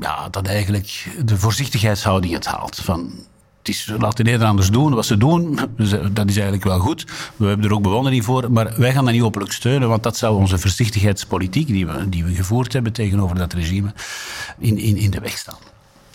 [0.00, 2.80] ja, dat eigenlijk de voorzichtigheidshouding het haalt.
[2.82, 3.12] Van
[3.62, 5.58] het is, laat de Nederlanders doen wat ze doen.
[5.76, 7.04] Dus, dat is eigenlijk wel goed.
[7.36, 8.52] We hebben er ook bewondering voor.
[8.52, 12.24] Maar wij gaan dat niet openlijk steunen, want dat zou onze voorzichtigheidspolitiek die we, die
[12.24, 13.92] we gevoerd hebben tegenover dat regime
[14.58, 15.58] in, in, in de weg staan.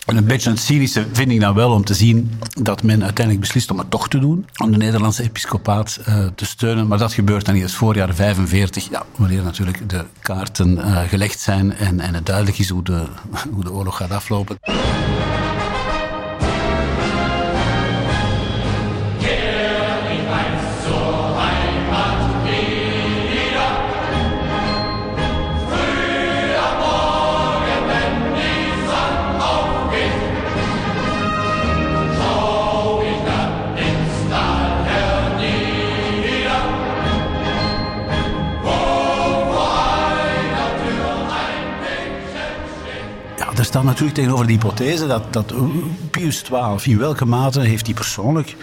[0.06, 3.46] En een beetje het cynische vind ik dan wel om te zien dat men uiteindelijk
[3.46, 4.46] beslist om het toch te doen.
[4.58, 6.88] Om de Nederlandse episcopaat uh, te steunen.
[6.88, 8.90] Maar dat gebeurt dan het voorjaar 45.
[8.90, 13.06] Ja, wanneer natuurlijk de kaarten uh, gelegd zijn en, en het duidelijk is hoe de,
[13.52, 14.58] hoe de oorlog gaat aflopen.
[43.68, 45.54] Staat natuurlijk tegenover de hypothese dat, dat
[46.12, 48.56] Pius XII, in welke mate heeft hij persoonlijk.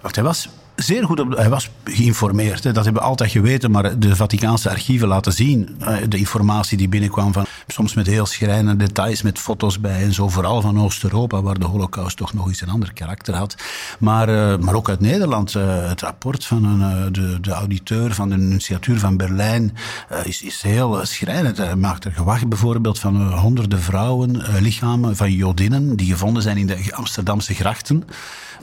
[0.00, 2.64] Wacht, hij was zeer goed op, hij was geïnformeerd.
[2.64, 2.72] Hè.
[2.72, 6.88] Dat hebben we altijd geweten, maar de Vaticaanse archieven laten zien eh, de informatie die
[6.88, 11.42] binnenkwam van soms met heel schrijnende details, met foto's bij en zo, vooral van Oost-Europa,
[11.42, 13.54] waar de Holocaust toch nog eens een ander karakter had.
[13.98, 18.28] Maar, uh, maar ook uit Nederland, uh, het rapport van een, de, de auditeur van
[18.28, 19.76] de nunciatuur van Berlijn
[20.24, 21.56] is, is heel schrijnend.
[21.56, 26.66] Hij maakt er gewacht bijvoorbeeld van honderden vrouwen, lichamen van Jodinnen die gevonden zijn in
[26.66, 28.04] de Amsterdamse grachten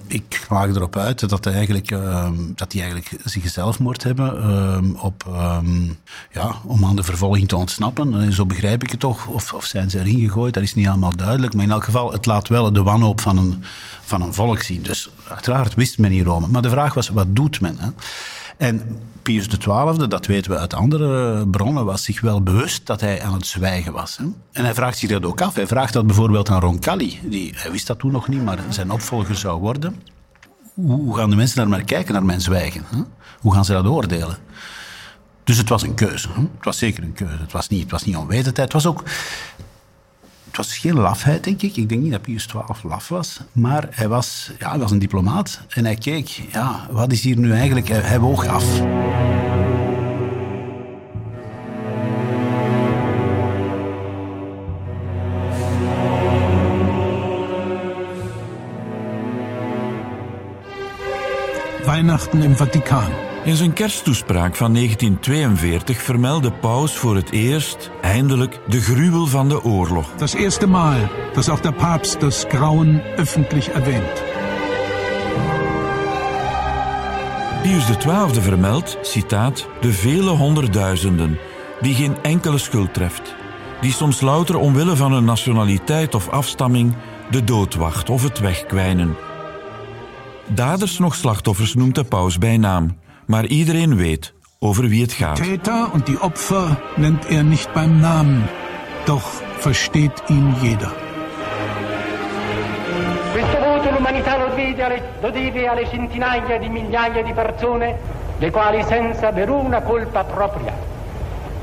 [0.07, 5.97] ik maak erop uit dat, eigenlijk, uh, dat die eigenlijk zichzelfmoord hebben uh, op, um,
[6.31, 8.21] ja, om aan de vervolging te ontsnappen.
[8.21, 9.27] En zo begrijp ik het toch.
[9.27, 11.53] Of, of zijn ze erin gegooid, dat is niet allemaal duidelijk.
[11.53, 13.63] Maar in elk geval, het laat wel de wanhoop van een,
[14.01, 14.81] van een volk zien.
[14.81, 16.47] Dus uiteraard wist men in Rome.
[16.47, 17.77] Maar de vraag was, wat doet men?
[17.79, 17.89] Hè?
[18.57, 23.21] En Pius XII, dat weten we uit andere bronnen, was zich wel bewust dat hij
[23.21, 24.17] aan het zwijgen was.
[24.17, 24.23] Hè?
[24.51, 25.55] En hij vraagt zich dat ook af.
[25.55, 27.19] Hij vraagt dat bijvoorbeeld aan Roncalli.
[27.23, 30.01] Die, hij wist dat toen nog niet, maar zijn opvolger zou worden.
[30.73, 32.83] Hoe gaan de mensen daar maar kijken, naar mijn zwijgen?
[32.89, 33.01] Hè?
[33.39, 34.37] Hoe gaan ze dat oordelen?
[35.43, 36.27] Dus het was een keuze.
[36.33, 36.41] Hè?
[36.41, 37.37] Het was zeker een keuze.
[37.37, 38.73] Het was niet, het was niet onwetendheid.
[38.73, 39.03] Het was ook
[40.57, 41.75] het was geen lafheid, denk ik.
[41.75, 43.39] Ik denk niet dat Pius XII laf was.
[43.51, 45.61] Maar hij was, ja, hij was een diplomaat.
[45.69, 47.87] En hij keek, ja, wat is hier nu eigenlijk?
[47.87, 48.81] Hij, hij woog af.
[61.85, 63.26] Weihnachten im Vatikaan.
[63.47, 69.63] In zijn kersttoespraak van 1942 vermeldde Paus voor het eerst eindelijk de gruwel van de
[69.63, 70.15] oorlog.
[70.17, 74.23] Das erste Mal, dass auch der Papst das Grauen öffentlich erwähnt.
[77.61, 81.39] Pius XII vermeldt, citaat, de vele honderdduizenden
[81.81, 83.35] die geen enkele schuld treft,
[83.81, 86.95] die soms louter omwille van hun nationaliteit of afstamming
[87.31, 89.15] de dood wacht of het wegkwijnen.
[90.47, 92.97] Daders nog slachtoffers noemt de paus bij naam.
[93.27, 95.35] Maar iedereen weet over wie het gaat.
[95.35, 98.47] Täter und die Opfer nennt er nicht beim Namen,
[99.05, 100.91] doch versteht ihn jeder.
[103.31, 107.95] Questo voto l'umanità lo deve, lo deve alle centinaia di migliaia di persone,
[108.39, 110.73] le quali senza veruna colpa propria,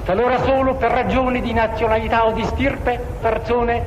[0.05, 3.85] talora solo per ragioni di nazionalità o di stirpe, persone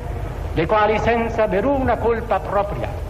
[0.54, 3.06] le quali senza veruna colpa propria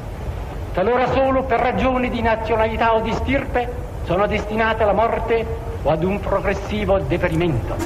[0.78, 5.46] talora solo per ragioni di nazionalità o di stirpe, sono destinate alla morte
[5.82, 7.76] o ad un progressivo deperimento.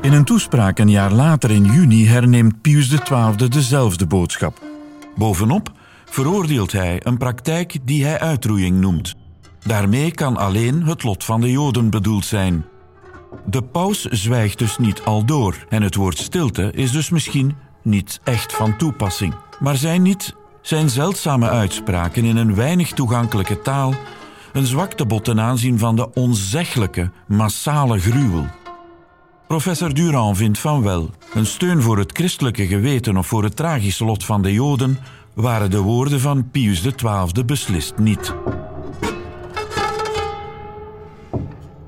[0.00, 4.60] In een toespraak een jaar later in juni herneemt Pius XII dezelfde boodschap.
[5.16, 5.72] Bovenop
[6.04, 9.14] veroordeelt hij een praktijk die hij uitroeiing noemt.
[9.66, 12.64] Daarmee kan alleen het lot van de Joden bedoeld zijn.
[13.46, 18.20] De paus zwijgt dus niet al door en het woord stilte is dus misschien niet
[18.24, 19.34] echt van toepassing.
[19.58, 20.34] Maar zijn niet
[20.68, 23.94] zijn zeldzame uitspraken in een weinig toegankelijke taal
[24.52, 28.46] een zwaktebod ten aanzien van de onzeggelijke, massale gruwel.
[29.46, 31.10] Professor Durand vindt van wel.
[31.34, 34.98] Een steun voor het christelijke geweten of voor het tragische lot van de Joden
[35.34, 38.34] waren de woorden van Pius XII beslist niet.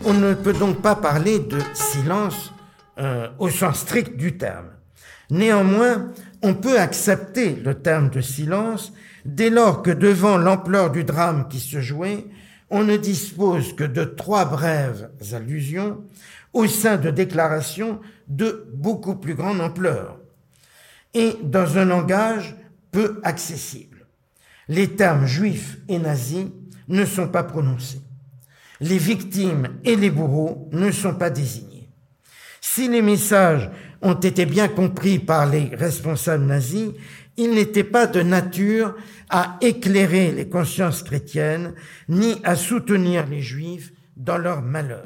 [0.03, 2.39] On ne peut donc pas parler de silence
[2.95, 4.69] euh, au sens strict du terme.
[5.29, 5.99] Néanmoins,
[6.43, 8.93] on peut accepter le terme de silence
[9.25, 12.27] dès lors que devant l'ampleur du drame qui se jouait,
[12.71, 16.05] on ne dispose que de trois brèves allusions
[16.53, 20.19] au sein de déclarations de beaucoup plus grande ampleur
[21.15, 22.57] et dans un langage
[22.93, 24.07] peu accessible.
[24.69, 26.47] Les termes juifs et nazis
[26.89, 28.03] ne sont pas prononcés.
[28.81, 31.89] Les victimes et les bourreaux ne sont pas désignés.
[32.61, 33.71] Si les messages
[34.03, 36.91] ont été bien compris par les responsables nazis,
[37.37, 38.95] ils n'étaient pas de nature
[39.29, 41.75] à éclairer les consciences chrétiennes
[42.09, 45.05] ni à soutenir les juifs dans leur malheur.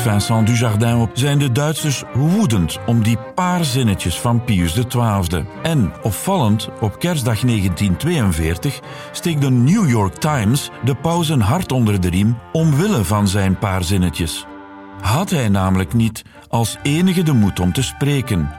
[0.00, 5.44] Vincent Dujardin op, zijn de Duitsers woedend om die paar zinnetjes van Pius XII.
[5.62, 8.80] En, opvallend, op kerstdag 1942
[9.12, 13.58] steekt de New York Times de paus een hart onder de riem omwille van zijn
[13.58, 14.46] paar zinnetjes.
[15.00, 18.50] Had hij namelijk niet als enige de moed om te spreken?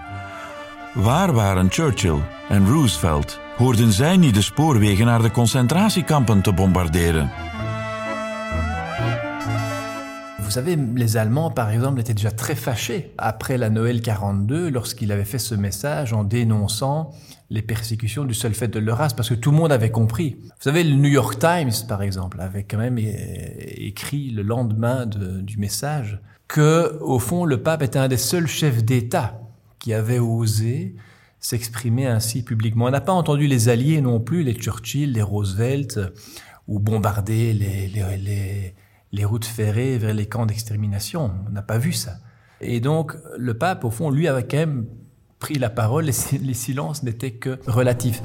[0.94, 2.20] Waar waren Churchill
[2.50, 3.40] en Roosevelt?
[3.58, 7.32] Hoorden zij niet de spoorwegen naar de concentratiekampen te bombarderen?
[10.52, 15.14] Vous savez, les Allemands, par exemple, étaient déjà très fâchés après la Noël 42 lorsqu'il
[15.14, 17.12] avait fait ce message en dénonçant
[17.50, 20.36] les persécutions du seul fait de leur race, parce que tout le monde avait compris.
[20.42, 25.40] Vous savez, le New York Times, par exemple, avait quand même écrit le lendemain de-
[25.40, 29.40] du message que, au fond, le pape était un des seuls chefs d'État
[29.80, 30.98] qui avait osé
[31.40, 32.88] s'exprimer ainsi publiquement.
[32.88, 35.98] On n'a pas entendu les alliés non plus, les Churchill, les Roosevelt,
[36.68, 38.74] ou bombarder les,
[39.12, 41.32] les routes ferrées vers les camps d'extermination.
[41.48, 42.12] On n'a pas vu ça.
[42.62, 44.86] Et donc, le pape, au fond, lui, avait quand même
[45.40, 48.22] pris la parole et les silences n'étaient que relatifs.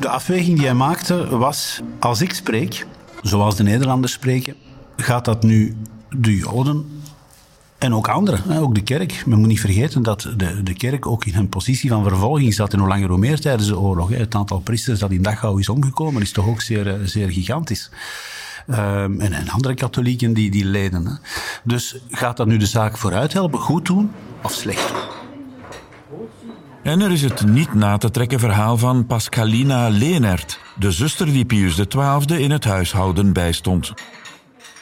[0.00, 2.86] De afweging die hij maakte was: als ik spreek,
[3.22, 4.54] zoals de Nederlanders spreken,
[4.96, 5.76] gaat dat nu
[6.10, 6.97] de Joden
[7.78, 9.22] en ook anderen, ook de kerk.
[9.26, 12.72] Men moet niet vergeten dat de, de kerk ook in een positie van vervolging zat
[12.72, 14.08] en hoe langer hoe meer tijdens de oorlog.
[14.08, 17.90] Het aantal priesters dat in Dachau is omgekomen is toch ook zeer, eh, zeer gigantisch.
[18.66, 21.06] Ehm, en, en andere katholieken die, die leden.
[21.06, 21.12] Hè.
[21.64, 24.10] Dus gaat dat nu de zaak vooruit helpen, goed doen
[24.42, 25.16] of slecht doen?
[26.82, 31.44] En er is het niet na te trekken verhaal van Pascalina Leenert, de zuster die
[31.44, 33.92] Pius XII in het huishouden bijstond.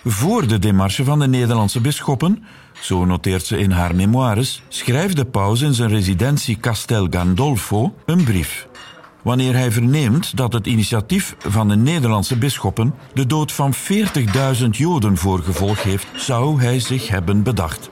[0.05, 2.45] Voor de demarche van de Nederlandse bisschoppen,
[2.81, 8.25] zo noteert ze in haar memoires, schrijft de paus in zijn residentie Castel Gandolfo een
[8.25, 8.69] brief.
[9.23, 15.17] Wanneer hij verneemt dat het initiatief van de Nederlandse bisschoppen de dood van 40.000 Joden
[15.17, 17.91] voor gevolg heeft, zou hij zich hebben bedacht.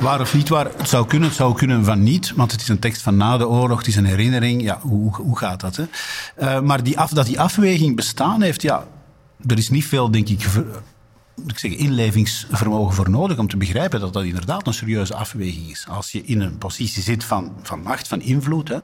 [0.00, 2.68] Waar of niet waar, het zou kunnen, het zou kunnen van niet, want het is
[2.68, 4.62] een tekst van na de oorlog, het is een herinnering.
[4.62, 5.76] Ja, hoe, hoe gaat dat?
[5.76, 5.84] Hè?
[6.36, 8.86] Eh, maar die af, dat die afweging bestaan heeft, ja,
[9.46, 10.46] er is niet veel, denk ik,
[11.46, 15.86] ik zeggen, inlevingsvermogen voor nodig om te begrijpen dat dat inderdaad een serieuze afweging is.
[15.88, 18.68] Als je in een positie zit van, van macht, van invloed.
[18.68, 18.78] Hè?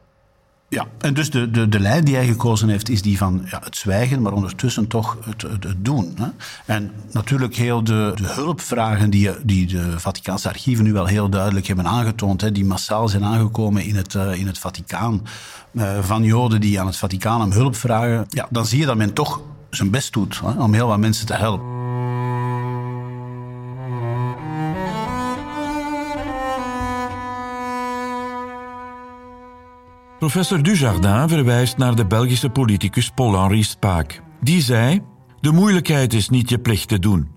[0.71, 3.61] Ja, en dus de, de, de lijn die hij gekozen heeft is die van ja,
[3.65, 6.15] het zwijgen, maar ondertussen toch het, het, het doen.
[6.17, 6.29] Hè?
[6.75, 11.67] En natuurlijk heel de, de hulpvragen die, die de Vaticaanse archieven nu wel heel duidelijk
[11.67, 15.27] hebben aangetoond, hè, die massaal zijn aangekomen in het, eh, in het Vaticaan,
[15.75, 18.97] eh, van Joden die aan het Vaticaan om hulp vragen, ja, dan zie je dat
[18.97, 19.41] men toch
[19.71, 21.67] zijn best doet hè, om heel wat mensen te helpen.
[30.21, 34.23] Professor Dujardin verwijst naar de Belgische politicus Paul-Henri Spaak.
[34.41, 35.01] Die zei:
[35.41, 37.29] De moeilijkheid is niet je plicht te doen,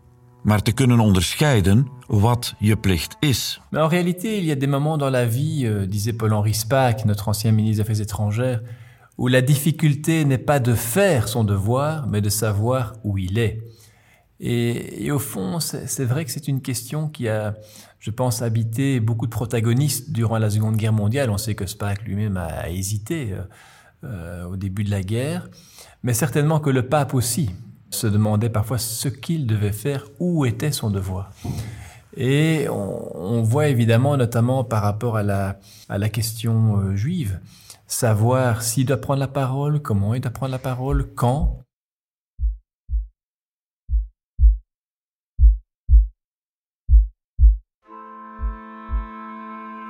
[0.42, 3.62] maar te kunnen onderscheiden wat je plicht is.
[3.70, 7.06] Mais en réalité, il y a des moments dans la vie, euh, disait Paul-Henri Spaak,
[7.06, 8.62] notre ancien ministre des Affaires étrangères,
[9.16, 13.60] où la difficulté n'est pas de faire son devoir, mais de savoir où il est.
[14.40, 17.54] Et, et au fond, c'est vrai que c'est une question qui a,
[18.04, 21.30] je pense, habité beaucoup de protagonistes durant la Seconde Guerre mondiale.
[21.30, 23.44] On sait que Spaak lui-même a hésité euh,
[24.04, 25.48] euh, au début de la guerre,
[26.04, 27.52] mais certainement que le pape aussi
[27.92, 31.32] se demandait parfois ce qu'il devait faire, où était son devoir.
[32.18, 37.40] Et on, voit évidemment, notamment par rapport à la, à la question euh, juive,
[37.88, 41.63] savoir s'il doit prendre la parole, comment il doit prendre la parole, quand.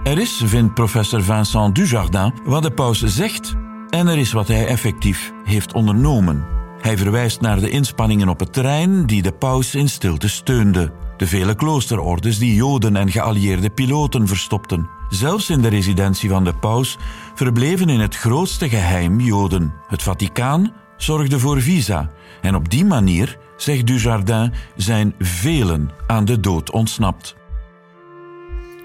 [0.04, 3.56] Er is, vindt professor Vincent Dujardin, wat de paus zegt
[3.90, 6.46] en er is wat hij effectief heeft ondernomen.
[6.82, 10.92] Hij verwijst naar de inspanningen op het terrein die de paus in stilte steunde.
[11.18, 14.90] De vele kloosterordes die Joden en geallieerde piloten verstopten.
[15.10, 16.98] Zelfs in de residentie van de paus
[17.36, 19.74] verbleven in het grootste geheim Joden.
[19.88, 22.10] Het Vaticaan zorgde voor visa
[22.42, 27.36] en op die manier, zegt Dujardin, zijn velen aan de dood ontsnapt.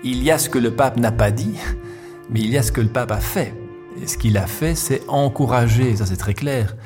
[0.04, 1.56] Il y a ce que le pape n'a pas dit,
[2.30, 3.52] mais il y a ce que le pape a fait.
[4.00, 6.76] Et ce qu'il a fait, c'est encourager, ça c'est très clair,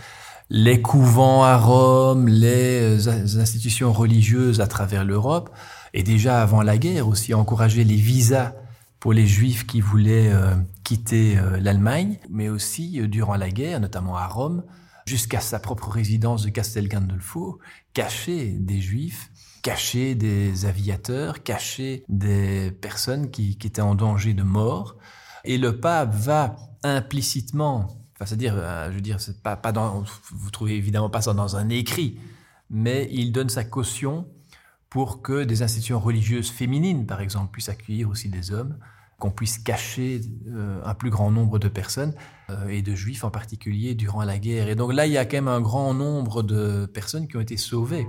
[0.49, 5.51] les couvents à Rome, les euh, institutions religieuses à travers l'Europe,
[5.93, 8.55] et déjà avant la guerre aussi encourager les visas
[8.99, 14.17] pour les juifs qui voulaient euh, quitter euh, l'Allemagne, mais aussi durant la guerre, notamment
[14.17, 14.63] à Rome,
[15.05, 17.59] jusqu'à sa propre résidence de Castel Gandolfo,
[17.93, 19.31] cacher des juifs,
[19.63, 24.97] cacher des aviateurs, cacher des personnes qui, étaient en danger de mort.
[25.45, 30.05] Et le pape va implicitement, enfin, c'est-à-dire, euh, je veux dire, c'est pas, pas dans,
[30.33, 32.19] vous trouvez évidemment pas ça dans un écrit,
[32.71, 34.27] mais il donne sa caution
[34.91, 38.77] pour que des institutions religieuses féminines, par exemple, puissent accueillir aussi des hommes,
[39.19, 42.15] qu'on puisse cacher euh, un plus grand nombre de personnes,
[42.51, 44.69] euh, et de juifs en particulier, durant la guerre.
[44.69, 47.41] Et donc là, il y a quand même un grand nombre de personnes qui ont
[47.41, 48.07] été sauvées.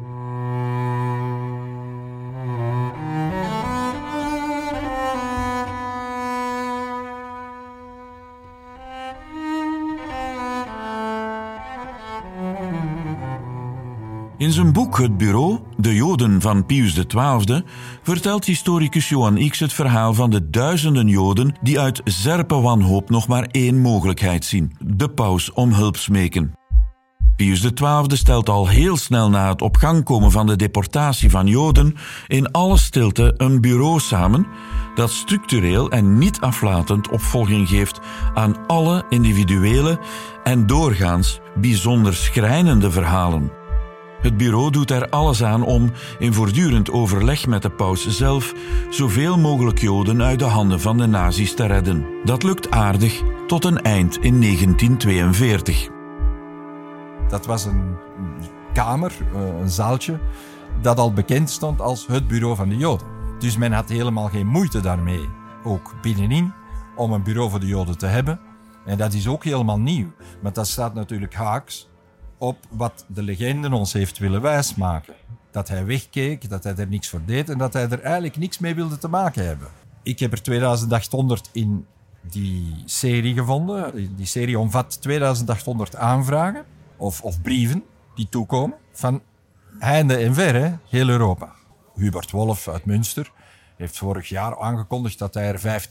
[14.44, 17.64] In zijn boek Het Bureau, De Joden van Pius XII,
[18.02, 23.28] vertelt historicus Johan X het verhaal van de duizenden Joden die uit zerpe wanhoop nog
[23.28, 26.54] maar één mogelijkheid zien: de paus om hulp smeken.
[27.36, 31.48] Pius XII stelt al heel snel na het op gang komen van de deportatie van
[31.48, 31.96] Joden
[32.28, 34.48] in alle stilte een bureau samen
[34.96, 38.00] dat structureel en niet aflatend opvolging geeft
[38.34, 40.00] aan alle individuele
[40.44, 43.63] en doorgaans bijzonder schrijnende verhalen.
[44.24, 48.54] Het bureau doet er alles aan om, in voortdurend overleg met de paus zelf,
[48.90, 52.06] zoveel mogelijk Joden uit de handen van de nazi's te redden.
[52.24, 55.90] Dat lukt aardig tot een eind in 1942.
[57.28, 57.96] Dat was een
[58.74, 60.20] kamer, eh, een zaaltje,
[60.82, 63.08] dat al bekend stond als het bureau van de Joden.
[63.40, 65.30] Dus men had helemaal geen moeite daarmee,
[65.64, 66.54] ook binnenin,
[66.96, 68.40] om een bureau voor de Joden te hebben.
[68.86, 70.08] En dat is ook helemaal nieuw.
[70.42, 71.92] Maar dat staat natuurlijk haaks
[72.38, 75.14] op wat de legende ons heeft willen wijsmaken.
[75.52, 78.60] Dat hij wegkeek, dat hij er niks voor deed en dat hij er eigenlijk niks
[78.60, 79.68] mee wilde te maken hebben.
[80.04, 81.86] Ik heb er 2800 in
[82.22, 84.16] die serie gevonden.
[84.16, 86.66] Die serie omvat 2800 aanvragen
[86.98, 87.84] of, of brieven
[88.16, 89.22] die toekomen van
[89.80, 91.52] heinde en ver, heel Europa.
[91.96, 93.32] Hubert Wolf uit Münster
[93.84, 95.82] heeft vorig jaar aangekondigd dat hij er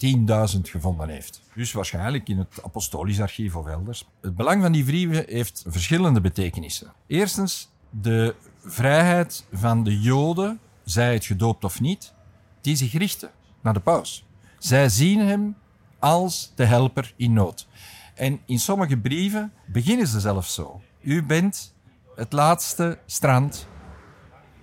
[0.54, 1.42] 15.000 gevonden heeft.
[1.54, 4.08] Dus waarschijnlijk in het Apostolisch Archief of elders.
[4.20, 6.92] Het belang van die brieven heeft verschillende betekenissen.
[7.06, 8.34] Eerstens, de
[8.64, 12.12] vrijheid van de Joden, zij het gedoopt of niet,
[12.60, 13.30] die zich richten
[13.60, 14.24] naar de paus.
[14.58, 15.56] Zij zien hem
[15.98, 17.66] als de helper in nood.
[18.14, 20.80] En in sommige brieven beginnen ze zelfs zo.
[21.00, 21.74] U bent
[22.14, 23.66] het laatste strand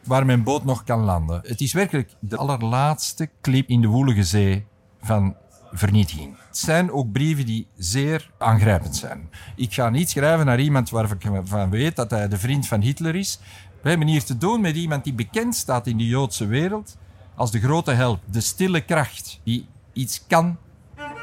[0.03, 1.41] waar mijn boot nog kan landen.
[1.43, 4.65] Het is werkelijk de allerlaatste klip in de woelige zee
[5.01, 5.35] van
[5.71, 6.37] vernietiging.
[6.47, 9.29] Het zijn ook brieven die zeer aangrijpend zijn.
[9.55, 12.81] Ik ga niet schrijven naar iemand waarvan ik van weet dat hij de vriend van
[12.81, 13.39] Hitler is.
[13.81, 16.97] We hebben hier te doen met iemand die bekend staat in de Joodse wereld
[17.35, 20.57] als de grote help, de stille kracht die iets kan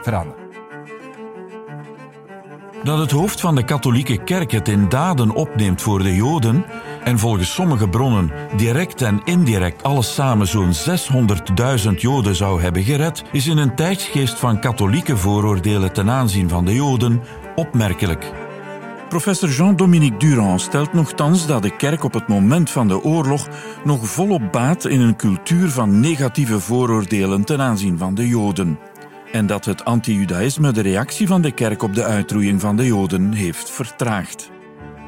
[0.03, 0.45] veranderen.
[2.85, 6.65] Dat het hoofd van de katholieke kerk het in daden opneemt voor de Joden
[7.07, 10.73] en volgens sommige bronnen direct en indirect alles samen zo'n
[11.89, 16.65] 600.000 Joden zou hebben gered, is in een tijdsgeest van katholieke vooroordelen ten aanzien van
[16.65, 17.23] de Joden
[17.55, 18.33] opmerkelijk.
[19.09, 23.49] Professor Jean-Dominique Durand stelt nogthans dat de kerk op het moment van de oorlog
[23.85, 28.79] nog volop baat in een cultuur van negatieve vooroordelen ten aanzien van de Joden.
[29.33, 33.33] En dat het anti-judaïsme de reactie van de kerk op de uitroeiing van de Joden
[33.33, 34.55] heeft vertraagd.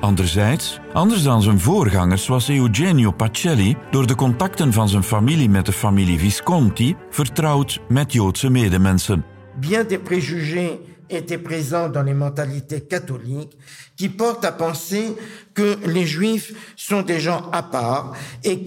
[0.01, 5.66] Anderzijds, anders dan zijn voorgangers, was Eugenio Pacelli door de contacten van zijn familie met
[5.66, 9.24] de familie Visconti vertrouwd met Joodse medemensen.
[9.61, 13.57] Bien des préjugés étaient présents dans les mentalités catholiques
[13.96, 15.16] qui portent à penser
[15.53, 18.62] que les juifs sont des gens à part et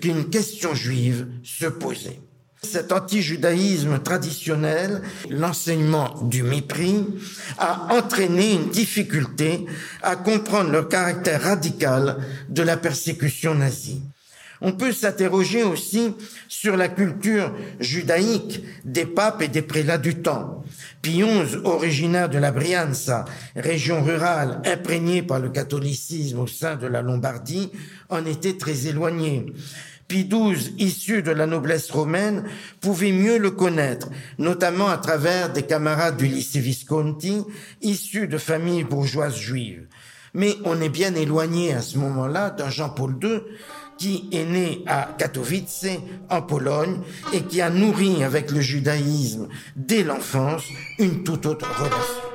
[0.00, 2.29] qu'une question juive se posait.
[2.62, 5.00] Cet anti-judaïsme traditionnel,
[5.30, 7.06] l'enseignement du mépris,
[7.56, 9.64] a entraîné une difficulté
[10.02, 12.18] à comprendre le caractère radical
[12.50, 14.02] de la persécution nazie.
[14.60, 16.14] On peut s'interroger aussi
[16.48, 20.62] sur la culture judaïque des papes et des prélats du temps.
[21.00, 23.24] Pie XI, originaire de la Brianza,
[23.56, 27.70] région rurale imprégnée par le catholicisme au sein de la Lombardie,
[28.10, 29.46] en était très éloigné.
[30.10, 32.42] Pie XII, issu de la noblesse romaine,
[32.80, 34.08] pouvait mieux le connaître,
[34.38, 37.44] notamment à travers des camarades du lycée Visconti,
[37.80, 39.86] issus de familles bourgeoises juives.
[40.34, 43.40] Mais on est bien éloigné à ce moment-là d'un Jean-Paul II
[43.98, 45.86] qui est né à Katowice,
[46.28, 47.02] en Pologne,
[47.32, 49.46] et qui a nourri avec le judaïsme
[49.76, 50.64] dès l'enfance
[50.98, 52.30] une toute autre relation.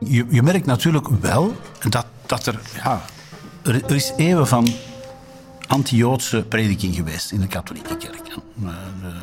[0.00, 1.50] Je, je merkt natuurlijk wel
[2.32, 3.02] dat er, ja,
[3.62, 4.68] er, is eeuwen van
[5.66, 8.24] anti-Joodse prediking geweest in de katholieke kerk.
[8.24, 8.70] De,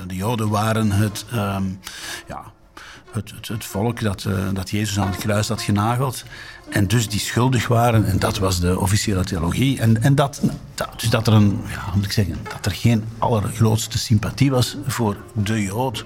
[0.07, 1.79] de Joden waren het, um,
[2.27, 2.43] ja,
[3.11, 6.23] het, het, volk dat, uh, dat Jezus aan het kruis had genageld.
[6.69, 8.05] En dus die schuldig waren.
[8.05, 9.79] En dat was de officiële theologie.
[9.79, 10.41] En, en dat,
[10.75, 14.77] dat, dus dat er, een, ja, moet ik zeggen, dat er geen allergrootste sympathie was
[14.87, 16.05] voor de Jood.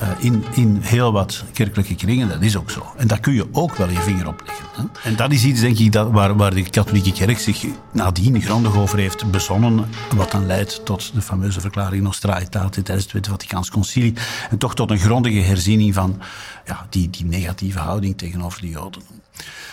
[0.00, 2.86] Uh, in, in heel wat kerkelijke kringen, dat is ook zo.
[2.96, 4.66] En daar kun je ook wel je vinger op leggen.
[4.72, 5.08] Hè?
[5.08, 8.76] En dat is iets, denk ik, dat, waar, waar de katholieke kerk zich nadien grondig
[8.76, 9.88] over heeft bezonnen.
[10.14, 14.14] Wat dan leidt tot de fameuze verklaring Nostra Aetate tijdens het Tweede Vaticaans Concilie.
[14.50, 16.20] En toch tot een grondige herziening van
[16.66, 19.02] ja, die, die negatieve houding tegenover de Joden.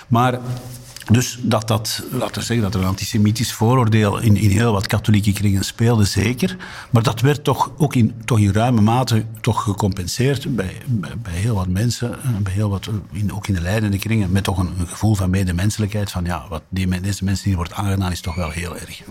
[0.08, 0.40] Maar
[1.12, 4.88] dus dat, dat, laten we zeggen, dat er een antisemitisch vooroordeel in, in heel wat
[4.88, 6.58] katholieke kringen speelde, zeker.
[6.90, 11.56] Maar dat werd toch ook in, toch in ruime mate toch gecompenseerd bij, bij, heel
[11.56, 14.88] wat mensen, bij heel wat, in, ook in de leidende kringen, met toch een, een
[14.88, 16.12] gevoel van medemenselijkheid.
[16.12, 19.02] Van ja, wat die, deze mensen hier wordt aangedaan is toch wel heel erg.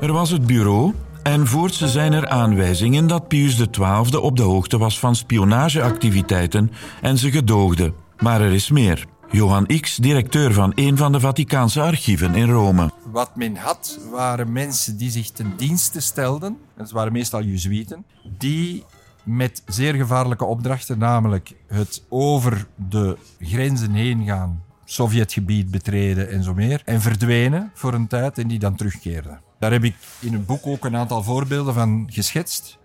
[0.00, 4.78] Er was het bureau en voorts zijn er aanwijzingen dat Pius XII op de hoogte
[4.78, 6.70] was van spionageactiviteiten
[7.00, 7.92] en ze gedoogde.
[8.18, 9.06] Maar er is meer.
[9.30, 12.90] Johan X, directeur van een van de Vaticaanse archieven in Rome.
[13.10, 16.58] Wat men had, waren mensen die zich ten dienste stelden.
[16.76, 18.04] Het waren meestal Jezuïeten.
[18.38, 18.84] Die
[19.22, 26.54] met zeer gevaarlijke opdrachten, namelijk het over de grenzen heen gaan, Sovjetgebied betreden en zo
[26.54, 26.82] meer.
[26.84, 29.40] En verdwenen voor een tijd en die dan terugkeerden.
[29.62, 32.78] Daar heb ik in het boek ook een aantal voorbeelden van geschetst.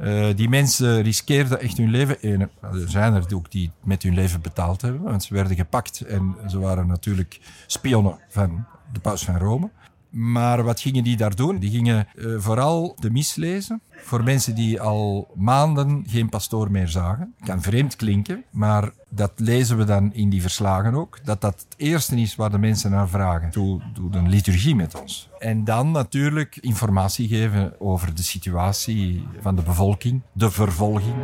[0.00, 2.22] Uh, die mensen riskeerden echt hun leven.
[2.22, 2.50] En er
[2.88, 6.58] zijn er ook die met hun leven betaald hebben, want ze werden gepakt en ze
[6.58, 9.70] waren natuurlijk spionnen van de paus van Rome.
[10.10, 11.58] Maar wat gingen die daar doen?
[11.58, 16.88] Die gingen uh, vooral de mis lezen voor mensen die al maanden geen pastoor meer
[16.88, 17.34] zagen.
[17.44, 21.18] Kan vreemd klinken, maar dat lezen we dan in die verslagen ook.
[21.24, 23.50] Dat dat het eerste is waar de mensen naar vragen.
[23.50, 25.28] Doe, doe een liturgie met ons.
[25.38, 31.14] En dan natuurlijk informatie geven over de situatie van de bevolking, de vervolging.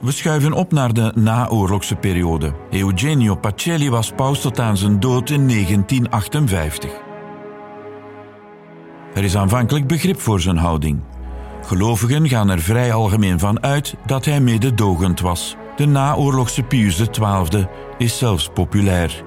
[0.00, 2.52] We schuiven op naar de naoorlogse periode.
[2.70, 6.90] Eugenio Pacelli was paus tot aan zijn dood in 1958.
[9.14, 11.00] Er is aanvankelijk begrip voor zijn houding.
[11.62, 15.56] Gelovigen gaan er vrij algemeen van uit dat hij mededogend was.
[15.76, 17.66] De naoorlogse Pius XII
[17.98, 19.24] is zelfs populair.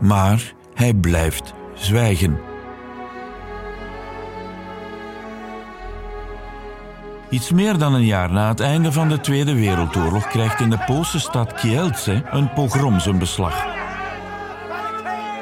[0.00, 2.47] Maar hij blijft zwijgen.
[7.30, 10.78] Iets meer dan een jaar na het einde van de Tweede Wereldoorlog krijgt in de
[10.86, 13.66] Poolse stad Kielce een pogrom zijn beslag.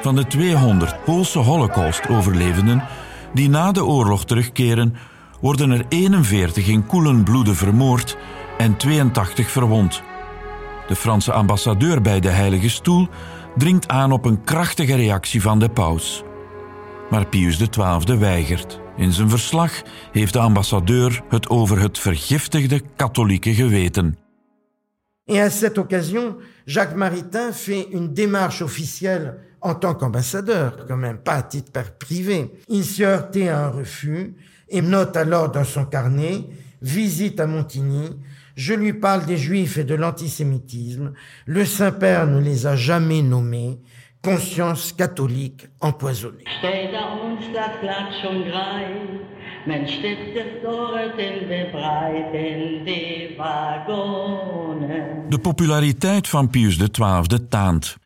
[0.03, 2.83] Van de 200 Poolse Holocaust-overlevenden
[3.35, 4.97] die na de oorlog terugkeren,
[5.41, 8.17] worden er 41 in koelen bloeden vermoord
[8.59, 10.03] en 82 verwond.
[10.89, 13.09] De Franse ambassadeur bij de Heilige Stoel
[13.57, 16.25] dringt aan op een krachtige reactie van de paus.
[17.11, 18.81] Maar Pius XII weigert.
[18.97, 19.83] In zijn verslag
[20.13, 22.83] heeft de ambassadeur het over het vergiftigde.
[25.29, 31.19] Et à cette occasion, Jacques Maritain fait une démarche officielle en tant qu'ambassadeur, quand même,
[31.19, 32.51] pas à titre privé.
[32.69, 34.35] Il s'est heurté à un refus
[34.69, 36.45] et note alors dans son carnet
[36.83, 38.11] Visite à Montigny,
[38.55, 41.13] je lui parle des juifs et de l'antisémitisme.
[41.47, 43.81] Le Saint-Père ne les a jamais nommés.
[44.27, 46.43] Conscience catholique empoisonnée.
[55.29, 57.97] De populariteit van Pius XII taant.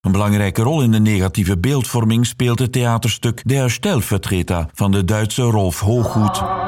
[0.00, 5.42] Een belangrijke rol in de negatieve beeldvorming speelt het theaterstuk Der Stellvertreter van de Duitse
[5.42, 6.63] Rolf Hooghoed.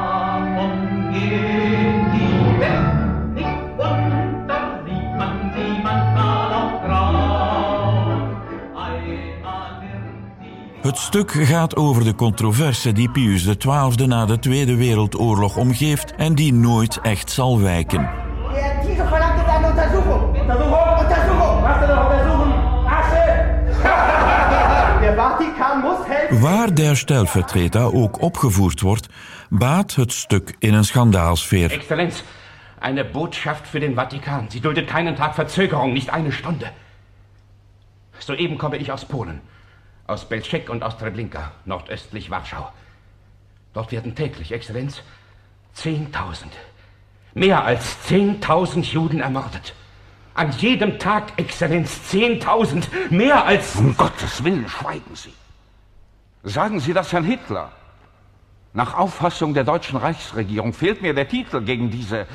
[10.87, 16.35] Het stuk gaat over de controverse die Pius XII na de Tweede Wereldoorlog omgeeft en
[16.35, 18.09] die nooit echt zal wijken.
[26.29, 29.07] Waar der Stellvertreter ook opgevoerd wordt,
[29.49, 31.71] baat het stuk in een schandaalsfeer.
[31.71, 32.23] Exzellenz,
[32.79, 34.45] eine Botschaft für den Vatikan.
[34.49, 36.71] Sie duldet keinen Tag Verzögerung, nicht eine Stunde.
[38.17, 39.41] Soeben komme ich aus Polen,
[40.07, 42.71] aus Belzec und aus Treblinka, nordöstlich Warschau.
[43.73, 45.01] Dort werden täglich, Exzellenz,
[45.75, 46.45] 10.000,
[47.33, 49.73] mehr als 10.000 Juden ermordet.
[50.33, 53.75] An jedem Tag, Exzellenz, 10.000, mehr als...
[53.75, 55.33] Um Gottes Willen, schweigen Sie.
[56.43, 57.71] Sagen Sie das Herrn Hitler.
[58.73, 62.27] Nach Auffassung der deutschen Reichsregierung fehlt mir der Titel, gegen diese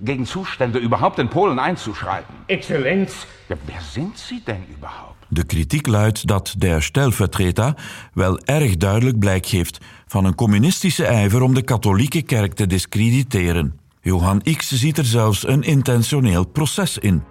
[0.00, 2.34] gegen Zustände überhaupt in Polen einzuschreiten.
[2.48, 3.26] Exzellenz.
[3.48, 5.15] Ja, wer sind Sie denn überhaupt?
[5.28, 7.74] De kritiek luidt dat der Stellvertreter
[8.12, 13.78] wel erg duidelijk blijk geeft van een communistische ijver om de katholieke kerk te discrediteren.
[14.00, 17.22] Johan X ziet er zelfs een intentioneel proces in.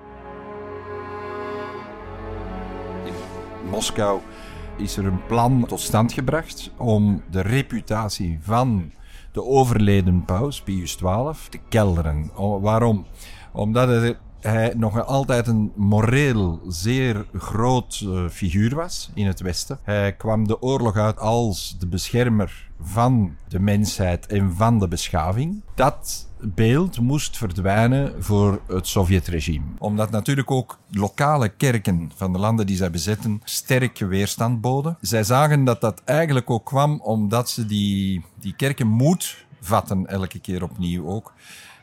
[3.05, 4.19] In Moskou
[4.77, 8.91] is er een plan tot stand gebracht om de reputatie van
[9.31, 12.31] de overleden paus, Pius XII, te kelderen.
[12.61, 13.05] waarom?
[13.51, 19.79] Omdat er hij nog altijd een moreel zeer groot uh, figuur was in het Westen.
[19.83, 25.61] Hij kwam de oorlog uit als de beschermer van de mensheid en van de beschaving.
[25.75, 29.65] Dat beeld moest verdwijnen voor het Sovjetregime.
[29.77, 34.97] Omdat natuurlijk ook lokale kerken van de landen die zij bezetten sterke weerstand boden.
[35.01, 40.39] Zij zagen dat dat eigenlijk ook kwam omdat ze die, die kerken moed vatten elke
[40.39, 41.33] keer opnieuw ook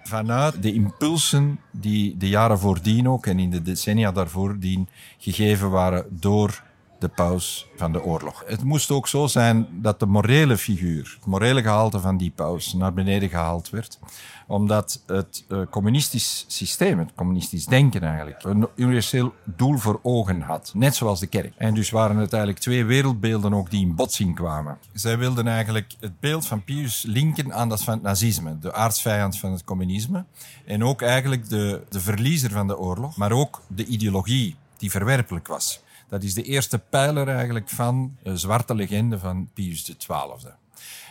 [0.02, 4.88] vanuit de impulsen die de jaren voordien ook en in de decennia daarvoordien
[5.18, 6.62] gegeven waren door
[7.02, 8.42] de paus van de oorlog.
[8.46, 12.72] Het moest ook zo zijn dat de morele figuur, het morele gehalte van die paus
[12.72, 13.98] naar beneden gehaald werd,
[14.46, 20.70] omdat het uh, communistisch systeem, het communistisch denken eigenlijk, een universeel doel voor ogen had,
[20.74, 21.52] net zoals de kerk.
[21.56, 24.78] En dus waren het eigenlijk twee wereldbeelden ook die in botsing kwamen.
[24.92, 29.38] Zij wilden eigenlijk het beeld van Pius linken aan dat van het nazisme, de aardsvijand
[29.38, 30.24] van het communisme,
[30.66, 35.46] en ook eigenlijk de, de verliezer van de oorlog, maar ook de ideologie die verwerpelijk
[35.46, 35.82] was.
[36.12, 40.52] Dat is de eerste pijler eigenlijk van de zwarte legende van Pius XII.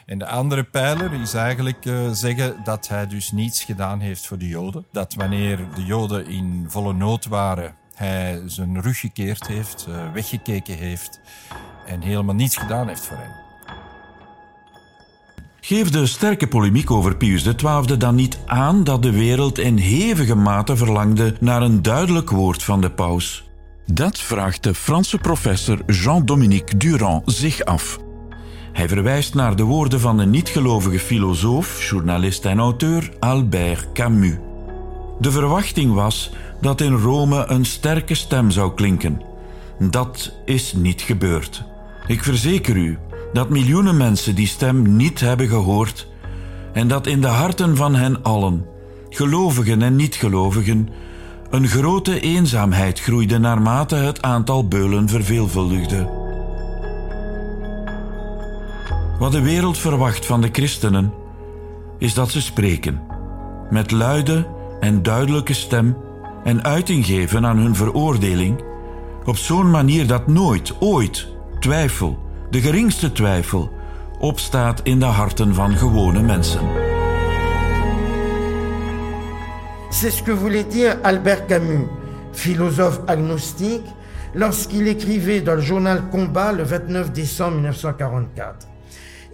[0.05, 4.37] En de andere pijler is eigenlijk uh, zeggen dat hij dus niets gedaan heeft voor
[4.37, 4.85] de Joden.
[4.91, 10.77] Dat wanneer de Joden in volle nood waren, hij zijn rug gekeerd heeft, uh, weggekeken
[10.77, 11.19] heeft
[11.85, 13.35] en helemaal niets gedaan heeft voor hen.
[15.61, 20.35] Geeft de sterke polemiek over Pius XII dan niet aan dat de wereld in hevige
[20.35, 23.49] mate verlangde naar een duidelijk woord van de paus?
[23.93, 27.99] Dat vraagt de Franse professor Jean-Dominique Durand zich af.
[28.73, 34.37] Hij verwijst naar de woorden van de niet-gelovige filosoof, journalist en auteur Albert Camus.
[35.19, 36.31] De verwachting was
[36.61, 39.21] dat in Rome een sterke stem zou klinken.
[39.79, 41.63] Dat is niet gebeurd.
[42.07, 42.97] Ik verzeker u
[43.33, 46.07] dat miljoenen mensen die stem niet hebben gehoord
[46.73, 48.65] en dat in de harten van hen allen,
[49.09, 50.89] gelovigen en niet-gelovigen,
[51.51, 56.09] een grote eenzaamheid groeide naarmate het aantal beulen verveelvuldigde.
[59.19, 61.13] Wat de wereld verwacht van de christenen
[61.97, 63.01] is dat ze spreken,
[63.69, 64.47] met luide
[64.79, 65.97] en duidelijke stem
[66.43, 68.63] en uiting geven aan hun veroordeling,
[69.25, 71.27] op zo'n manier dat nooit, ooit
[71.59, 73.71] twijfel, de geringste twijfel,
[74.19, 76.90] opstaat in de harten van gewone mensen.
[80.01, 81.85] C'est ce que voulait dire Albert Camus,
[82.33, 83.85] philosophe agnostique,
[84.33, 88.67] lorsqu'il écrivait dans le journal Combat le 29 décembre 1944.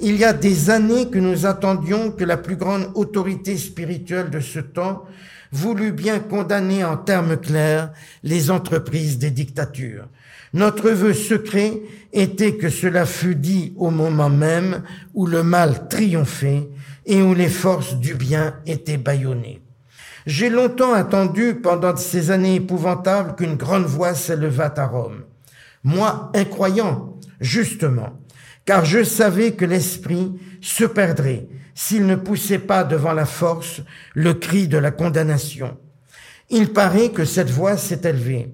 [0.01, 4.41] Il y a des années que nous attendions que la plus grande autorité spirituelle de
[4.41, 5.05] ce temps
[5.53, 7.93] voulût bien condamner en termes clairs
[8.23, 10.09] les entreprises des dictatures.
[10.51, 16.67] Notre vœu secret était que cela fût dit au moment même où le mal triomphait
[17.05, 19.61] et où les forces du bien étaient bâillonnées.
[20.27, 25.23] J'ai longtemps attendu pendant ces années épouvantables qu'une grande voix s'élevât à Rome.
[25.85, 28.19] Moi, incroyant, justement,
[28.65, 33.79] car je savais que l'esprit se perdrait s'il ne poussait pas devant la force
[34.15, 35.77] le cri de la condamnation.
[36.49, 38.53] Il paraît que cette voix s'est élevée,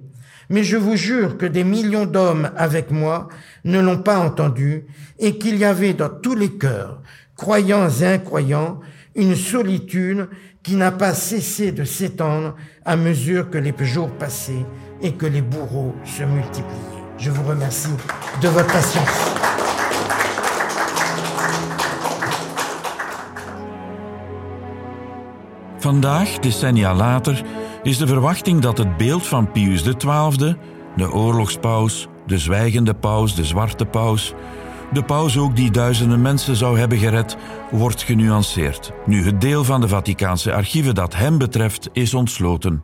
[0.52, 3.30] mais je vous jure que des millions d'hommes avec moi
[3.64, 4.86] ne l'ont pas entendue
[5.18, 7.02] et qu'il y avait dans tous les cœurs,
[7.36, 8.80] croyants et incroyants,
[9.16, 10.28] une solitude
[10.64, 12.56] qui n'a pas cessé de s'étendre
[12.86, 14.66] à mesure que les jours passaient
[15.02, 17.04] et que les bourreaux se multipliaient.
[17.18, 17.96] Je vous remercie
[18.42, 19.34] de votre patience.
[25.80, 27.44] Vandaag, decennia later,
[27.84, 30.56] is de verwachting dat het beeld van Pius XII,
[30.96, 34.34] de oorlogspaus, de zwijgende paus, de zwarte paus,
[34.94, 37.38] de paus ook die duizenden mensen zou hebben gered,
[37.72, 38.92] wordt genuanceerd.
[39.06, 42.84] Nu het deel van de Vaticaanse archieven dat hem betreft is ontsloten.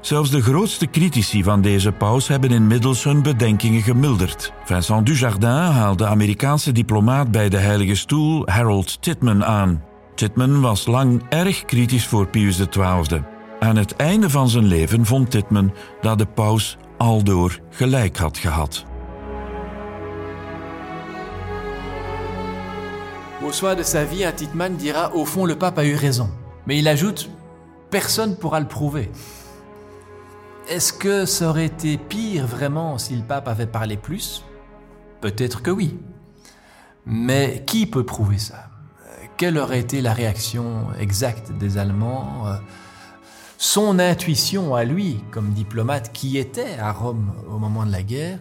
[0.00, 4.52] Zelfs de grootste critici van deze paus hebben inmiddels hun bedenkingen gemilderd.
[4.64, 9.82] Vincent Dujardin haalt de Amerikaanse diplomaat bij de Heilige Stoel Harold Titman aan.
[10.14, 13.22] Titman was lang erg kritisch voor Pius XII.
[13.60, 18.86] Aan het einde van zijn leven vond Titman dat de paus aldoor gelijk had gehad.
[23.46, 26.28] Au soir de sa vie, un Titman dira Au fond, le pape a eu raison.
[26.66, 27.30] Mais il ajoute
[27.90, 29.08] Personne pourra le prouver.
[30.68, 34.44] Est-ce que ça aurait été pire vraiment si le pape avait parlé plus?
[35.20, 35.96] Peut-être que oui.
[37.06, 38.68] Mais qui peut prouver ça?
[39.36, 42.46] Quelle aurait été la réaction exacte des Allemands?
[43.58, 48.40] Son intuition à lui, comme diplomate qui était à Rome au moment de la guerre,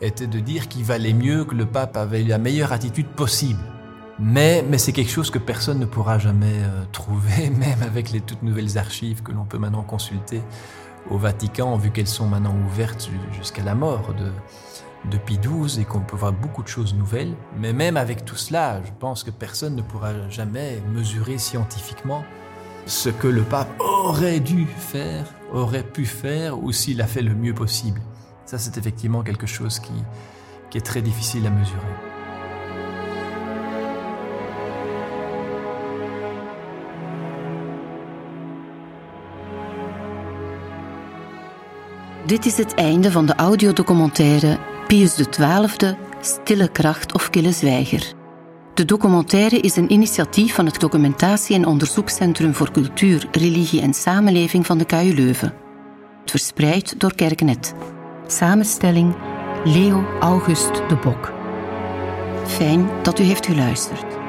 [0.00, 3.60] était de dire qu'il valait mieux que le pape avait la meilleure attitude possible.
[4.24, 8.42] Mais, c'est quelque chose que personne ne pourra jamais euh, trouver, même avec les toutes
[8.44, 10.42] nouvelles archives que l'on peut maintenant consulter
[11.10, 14.30] au Vatican, vu qu'elles sont maintenant ouvertes jusqu'à la mort de,
[15.10, 17.34] de Pie XII et qu'on peut voir beaucoup de choses nouvelles.
[17.58, 22.22] Mais même avec tout cela, je pense que personne ne pourra jamais mesurer scientifiquement
[22.86, 27.34] ce que le pape aurait dû faire, aurait pu faire, ou s'il a fait le
[27.34, 28.00] mieux possible.
[28.46, 32.11] Ça, c'est effectivement quelque chose qui est très difficile à mesurer.
[42.26, 48.12] Dit is het einde van de audiodocumentaire Pius XII, Stille Kracht of Kille Zwijger.
[48.74, 54.66] De documentaire is een initiatief van het Documentatie- en Onderzoekscentrum voor Cultuur, Religie en Samenleving
[54.66, 55.54] van de KU Leuven.
[56.24, 57.74] Verspreid door Kerknet.
[58.26, 59.14] Samenstelling
[59.64, 61.32] Leo August de Bok.
[62.46, 64.21] Fijn dat u heeft geluisterd.